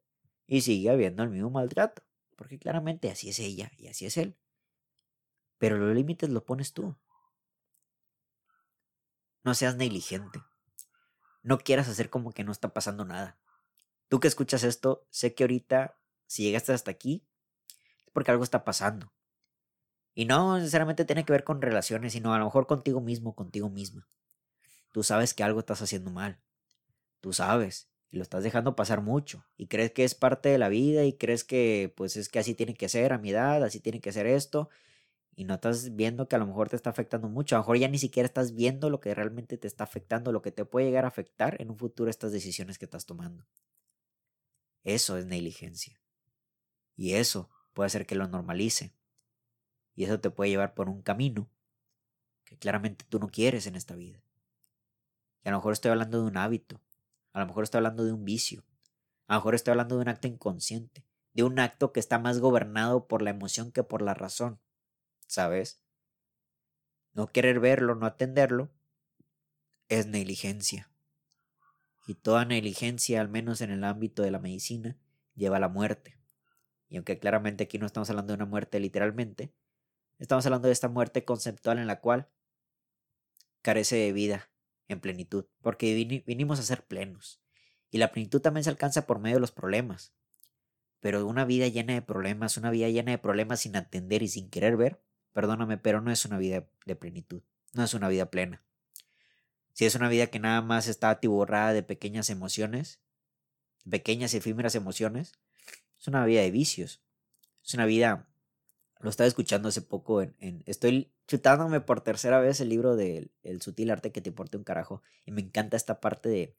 y 0.46 0.60
sigue 0.60 0.90
habiendo 0.90 1.22
el 1.22 1.30
mismo 1.30 1.50
maltrato. 1.50 2.02
Porque 2.36 2.58
claramente 2.58 3.10
así 3.10 3.30
es 3.30 3.38
ella 3.38 3.70
y 3.78 3.88
así 3.88 4.06
es 4.06 4.16
él. 4.16 4.36
Pero 5.58 5.78
los 5.78 5.94
límites 5.94 6.28
los 6.28 6.42
pones 6.42 6.72
tú. 6.72 6.96
No 9.44 9.54
seas 9.54 9.76
negligente. 9.76 10.40
No 11.42 11.58
quieras 11.58 11.88
hacer 11.88 12.10
como 12.10 12.32
que 12.32 12.44
no 12.44 12.52
está 12.52 12.72
pasando 12.72 13.04
nada. 13.04 13.38
Tú 14.12 14.21
que 14.21 14.28
escuchas 14.28 14.62
esto, 14.62 15.07
sé 15.09 15.33
que 15.33 15.45
ahorita, 15.45 15.99
si 16.26 16.42
llegaste 16.42 16.71
hasta 16.75 16.90
aquí, 16.90 17.26
es 18.04 18.11
porque 18.12 18.31
algo 18.31 18.45
está 18.45 18.62
pasando. 18.62 19.11
Y 20.12 20.26
no 20.26 20.59
necesariamente 20.59 21.07
tiene 21.07 21.25
que 21.25 21.33
ver 21.33 21.45
con 21.45 21.62
relaciones, 21.62 22.12
sino 22.12 22.35
a 22.35 22.38
lo 22.38 22.45
mejor 22.45 22.66
contigo 22.66 23.00
mismo, 23.00 23.35
contigo 23.35 23.71
misma. 23.71 24.07
Tú 24.92 25.02
sabes 25.02 25.33
que 25.33 25.45
algo 25.45 25.61
estás 25.61 25.81
haciendo 25.81 26.11
mal. 26.11 26.42
Tú 27.23 27.33
sabes. 27.33 27.88
Y 28.11 28.19
lo 28.19 28.23
estás 28.23 28.45
dejando 28.45 28.76
pasar 28.76 29.00
mucho. 29.00 29.47
Y 29.57 29.69
crees 29.69 29.92
que 29.92 30.04
es 30.04 30.14
parte 30.14 30.50
de 30.50 30.59
la 30.59 30.69
vida 30.69 31.04
y 31.04 31.14
crees 31.14 31.42
que 31.42 31.95
pues 31.97 32.19
es 32.19 32.28
que 32.28 32.38
así 32.38 32.54
tiene 32.54 32.75
que 32.75 32.90
ser 32.90 33.14
a 33.14 33.19
mi 33.19 33.31
edad, 33.31 33.64
así 33.64 33.81
tiene 33.81 34.02
que 34.02 34.12
ser 34.12 34.26
esto. 34.26 34.69
Y 35.35 35.45
no 35.45 35.54
estás 35.54 35.97
viendo 35.97 36.28
que 36.28 36.37
a 36.37 36.38
lo 36.38 36.47
mejor 36.47 36.69
te 36.69 36.76
está 36.76 36.90
afectando 36.90 37.31
mucho. 37.31 37.57
A 37.57 37.61
lo 37.61 37.62
mejor 37.62 37.78
ya 37.78 37.88
ni 37.88 37.97
siquiera 37.97 38.26
estás 38.26 38.54
viendo 38.54 38.90
lo 38.90 39.00
que 39.00 39.14
realmente 39.14 39.57
te 39.57 39.69
está 39.69 39.85
afectando, 39.85 40.33
lo 40.33 40.42
que 40.42 40.52
te 40.52 40.66
puede 40.66 40.85
llegar 40.85 41.07
a 41.07 41.09
afectar 41.09 41.59
en 41.62 41.71
un 41.71 41.78
futuro 41.78 42.11
estas 42.11 42.31
decisiones 42.31 42.78
que 42.78 42.85
estás 42.85 43.07
tomando. 43.07 43.46
Eso 44.85 45.16
es 45.16 45.27
negligencia. 45.27 46.01
Y 46.97 47.14
eso 47.14 47.51
puede 47.73 47.87
hacer 47.87 48.07
que 48.07 48.14
lo 48.14 48.29
normalice. 48.29 48.95
Y 49.95 50.05
eso 50.05 50.21
te 50.21 50.31
puede 50.31 50.51
llevar 50.51 50.75
por 50.75 50.88
un 50.88 51.03
camino 51.03 51.51
que 52.45 52.59
claramente 52.59 53.05
tú 53.09 53.18
no 53.18 53.29
quieres 53.29 53.66
en 53.66 53.77
esta 53.77 53.95
vida. 53.95 54.23
Y 55.45 55.49
a 55.49 55.53
lo 55.53 55.59
mejor 55.59 55.73
estoy 55.73 55.90
hablando 55.90 56.21
de 56.21 56.29
un 56.29 56.37
hábito, 56.37 56.81
a 57.33 57.40
lo 57.40 57.47
mejor 57.47 57.64
estoy 57.64 57.79
hablando 57.79 58.05
de 58.05 58.12
un 58.12 58.25
vicio, 58.25 58.64
a 59.27 59.35
lo 59.35 59.40
mejor 59.40 59.55
estoy 59.55 59.73
hablando 59.73 59.97
de 59.97 60.03
un 60.03 60.09
acto 60.09 60.29
inconsciente, 60.29 61.05
de 61.33 61.42
un 61.42 61.59
acto 61.59 61.92
que 61.92 62.01
está 62.01 62.18
más 62.18 62.38
gobernado 62.38 63.07
por 63.09 63.23
la 63.23 63.31
emoción 63.31 63.73
que 63.73 63.83
por 63.83 64.03
la 64.03 64.14
razón, 64.14 64.61
¿sabes? 65.27 65.81
No 67.12 67.27
querer 67.27 67.61
verlo, 67.61 67.95
no 67.95 68.07
atenderlo, 68.07 68.71
es 69.88 70.07
negligencia. 70.07 70.91
Y 72.06 72.14
toda 72.14 72.44
negligencia, 72.44 73.20
al 73.20 73.28
menos 73.28 73.60
en 73.60 73.70
el 73.70 73.84
ámbito 73.84 74.22
de 74.22 74.30
la 74.30 74.38
medicina, 74.38 74.96
lleva 75.34 75.58
a 75.58 75.60
la 75.60 75.68
muerte. 75.68 76.18
Y 76.88 76.96
aunque 76.96 77.18
claramente 77.18 77.64
aquí 77.64 77.78
no 77.78 77.86
estamos 77.86 78.10
hablando 78.10 78.32
de 78.32 78.36
una 78.36 78.46
muerte 78.46 78.80
literalmente, 78.80 79.52
estamos 80.18 80.44
hablando 80.46 80.68
de 80.68 80.72
esta 80.72 80.88
muerte 80.88 81.24
conceptual 81.24 81.78
en 81.78 81.86
la 81.86 82.00
cual 82.00 82.28
carece 83.62 83.96
de 83.96 84.12
vida 84.12 84.50
en 84.88 85.00
plenitud, 85.00 85.46
porque 85.62 86.22
vinimos 86.26 86.58
a 86.58 86.64
ser 86.64 86.84
plenos. 86.84 87.40
Y 87.90 87.98
la 87.98 88.12
plenitud 88.12 88.40
también 88.40 88.64
se 88.64 88.70
alcanza 88.70 89.06
por 89.06 89.20
medio 89.20 89.36
de 89.36 89.40
los 89.40 89.52
problemas. 89.52 90.12
Pero 91.00 91.26
una 91.26 91.44
vida 91.44 91.66
llena 91.68 91.94
de 91.94 92.02
problemas, 92.02 92.56
una 92.56 92.70
vida 92.70 92.88
llena 92.88 93.12
de 93.12 93.18
problemas 93.18 93.60
sin 93.60 93.76
atender 93.76 94.22
y 94.22 94.28
sin 94.28 94.50
querer 94.50 94.76
ver, 94.76 95.02
perdóname, 95.32 95.78
pero 95.78 96.00
no 96.00 96.10
es 96.10 96.24
una 96.24 96.38
vida 96.38 96.66
de 96.86 96.96
plenitud, 96.96 97.42
no 97.72 97.84
es 97.84 97.94
una 97.94 98.08
vida 98.08 98.30
plena. 98.30 98.62
Si 99.72 99.85
es 99.85 99.94
una 99.94 100.08
vida 100.08 100.28
que 100.28 100.38
nada 100.38 100.61
más 100.62 100.87
está 100.87 101.11
atiborrada 101.11 101.72
de 101.72 101.82
pequeñas 101.82 102.30
emociones, 102.30 103.00
pequeñas 103.88 104.35
efímeras 104.35 104.74
emociones, 104.74 105.32
es 105.98 106.08
una 106.08 106.24
vida 106.24 106.42
de 106.42 106.50
vicios. 106.50 107.00
Es 107.64 107.74
una 107.74 107.87
vida, 107.87 108.28
lo 109.00 109.11
estaba 109.11 109.28
escuchando 109.28 109.68
hace 109.68 109.82
poco 109.82 110.22
en, 110.22 110.35
en 110.40 110.62
estoy 110.66 111.12
chutándome 111.26 111.80
por 111.80 112.02
tercera 112.02 112.40
vez 112.40 112.61
el 112.61 112.68
libro 112.68 112.96
de 112.96 113.30
El 113.42 113.62
sutil 113.62 113.90
arte 113.90 114.12
que 114.12 114.20
te 114.20 114.30
importe 114.30 114.56
un 114.56 114.64
carajo. 114.64 115.02
Y 115.24 115.32
me 115.32 115.40
encanta 115.40 115.76
esta 115.76 116.00
parte 116.00 116.28
de 116.28 116.56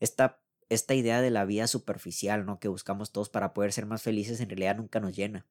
esta, 0.00 0.40
esta 0.68 0.94
idea 0.94 1.20
de 1.20 1.30
la 1.30 1.44
vida 1.44 1.66
superficial, 1.66 2.46
¿no? 2.46 2.58
Que 2.58 2.68
buscamos 2.68 3.12
todos 3.12 3.28
para 3.28 3.54
poder 3.54 3.72
ser 3.72 3.86
más 3.86 4.02
felices, 4.02 4.40
en 4.40 4.48
realidad 4.48 4.76
nunca 4.76 5.00
nos 5.00 5.14
llena. 5.14 5.46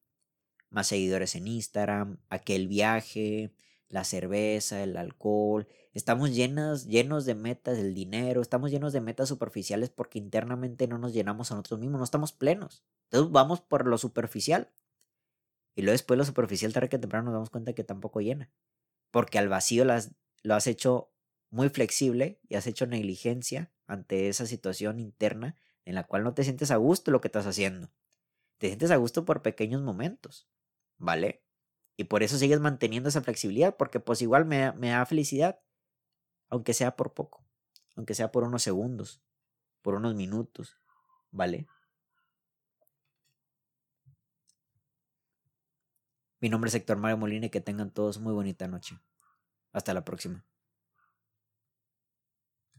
Más 0.70 0.88
seguidores 0.88 1.34
en 1.34 1.48
Instagram, 1.48 2.18
aquel 2.28 2.68
viaje, 2.68 3.52
la 3.88 4.04
cerveza, 4.04 4.82
el 4.82 4.96
alcohol. 4.96 5.66
Estamos 5.94 6.34
llenos, 6.34 6.86
llenos 6.86 7.24
de 7.24 7.34
metas, 7.34 7.76
del 7.76 7.94
dinero, 7.94 8.42
estamos 8.42 8.70
llenos 8.70 8.92
de 8.92 9.00
metas 9.00 9.28
superficiales 9.28 9.90
porque 9.90 10.18
internamente 10.18 10.86
no 10.86 10.98
nos 10.98 11.12
llenamos 11.12 11.50
a 11.50 11.54
nosotros 11.54 11.80
mismos, 11.80 11.98
no 11.98 12.04
estamos 12.04 12.32
plenos. 12.32 12.84
Entonces 13.04 13.32
vamos 13.32 13.60
por 13.60 13.86
lo 13.86 13.98
superficial. 13.98 14.70
Y 15.74 15.82
luego 15.82 15.92
después 15.92 16.18
lo 16.18 16.24
superficial 16.24 16.72
tarde 16.72 16.88
que 16.88 16.98
temprano 16.98 17.26
nos 17.26 17.34
damos 17.34 17.50
cuenta 17.50 17.72
que 17.72 17.84
tampoco 17.84 18.20
llena. 18.20 18.50
Porque 19.10 19.38
al 19.38 19.48
vacío 19.48 19.84
las, 19.84 20.12
lo 20.42 20.54
has 20.54 20.66
hecho 20.66 21.12
muy 21.50 21.68
flexible 21.70 22.40
y 22.48 22.56
has 22.56 22.66
hecho 22.66 22.86
negligencia 22.86 23.72
ante 23.86 24.28
esa 24.28 24.46
situación 24.46 24.98
interna 24.98 25.56
en 25.84 25.94
la 25.94 26.04
cual 26.04 26.24
no 26.24 26.34
te 26.34 26.44
sientes 26.44 26.70
a 26.70 26.76
gusto 26.76 27.10
lo 27.10 27.20
que 27.20 27.28
estás 27.28 27.46
haciendo. 27.46 27.90
Te 28.58 28.66
sientes 28.66 28.90
a 28.90 28.96
gusto 28.96 29.24
por 29.24 29.40
pequeños 29.40 29.80
momentos, 29.80 30.48
¿vale? 30.98 31.42
Y 31.98 32.04
por 32.04 32.22
eso 32.22 32.38
sigues 32.38 32.60
manteniendo 32.60 33.08
esa 33.08 33.22
flexibilidad, 33.22 33.76
porque 33.76 33.98
pues 33.98 34.22
igual 34.22 34.44
me, 34.46 34.70
me 34.72 34.90
da 34.90 35.04
felicidad, 35.04 35.60
aunque 36.48 36.72
sea 36.72 36.96
por 36.96 37.12
poco, 37.12 37.44
aunque 37.96 38.14
sea 38.14 38.30
por 38.30 38.44
unos 38.44 38.62
segundos, 38.62 39.20
por 39.82 39.94
unos 39.94 40.14
minutos, 40.14 40.78
¿vale? 41.32 41.66
Mi 46.40 46.48
nombre 46.48 46.68
es 46.68 46.74
Héctor 46.74 46.98
Mario 46.98 47.16
Molina 47.16 47.46
y 47.46 47.50
que 47.50 47.60
tengan 47.60 47.90
todos 47.92 48.18
muy 48.18 48.32
bonita 48.32 48.68
noche. 48.68 49.00
Hasta 49.72 49.94
la 49.94 50.04
próxima. 50.04 50.44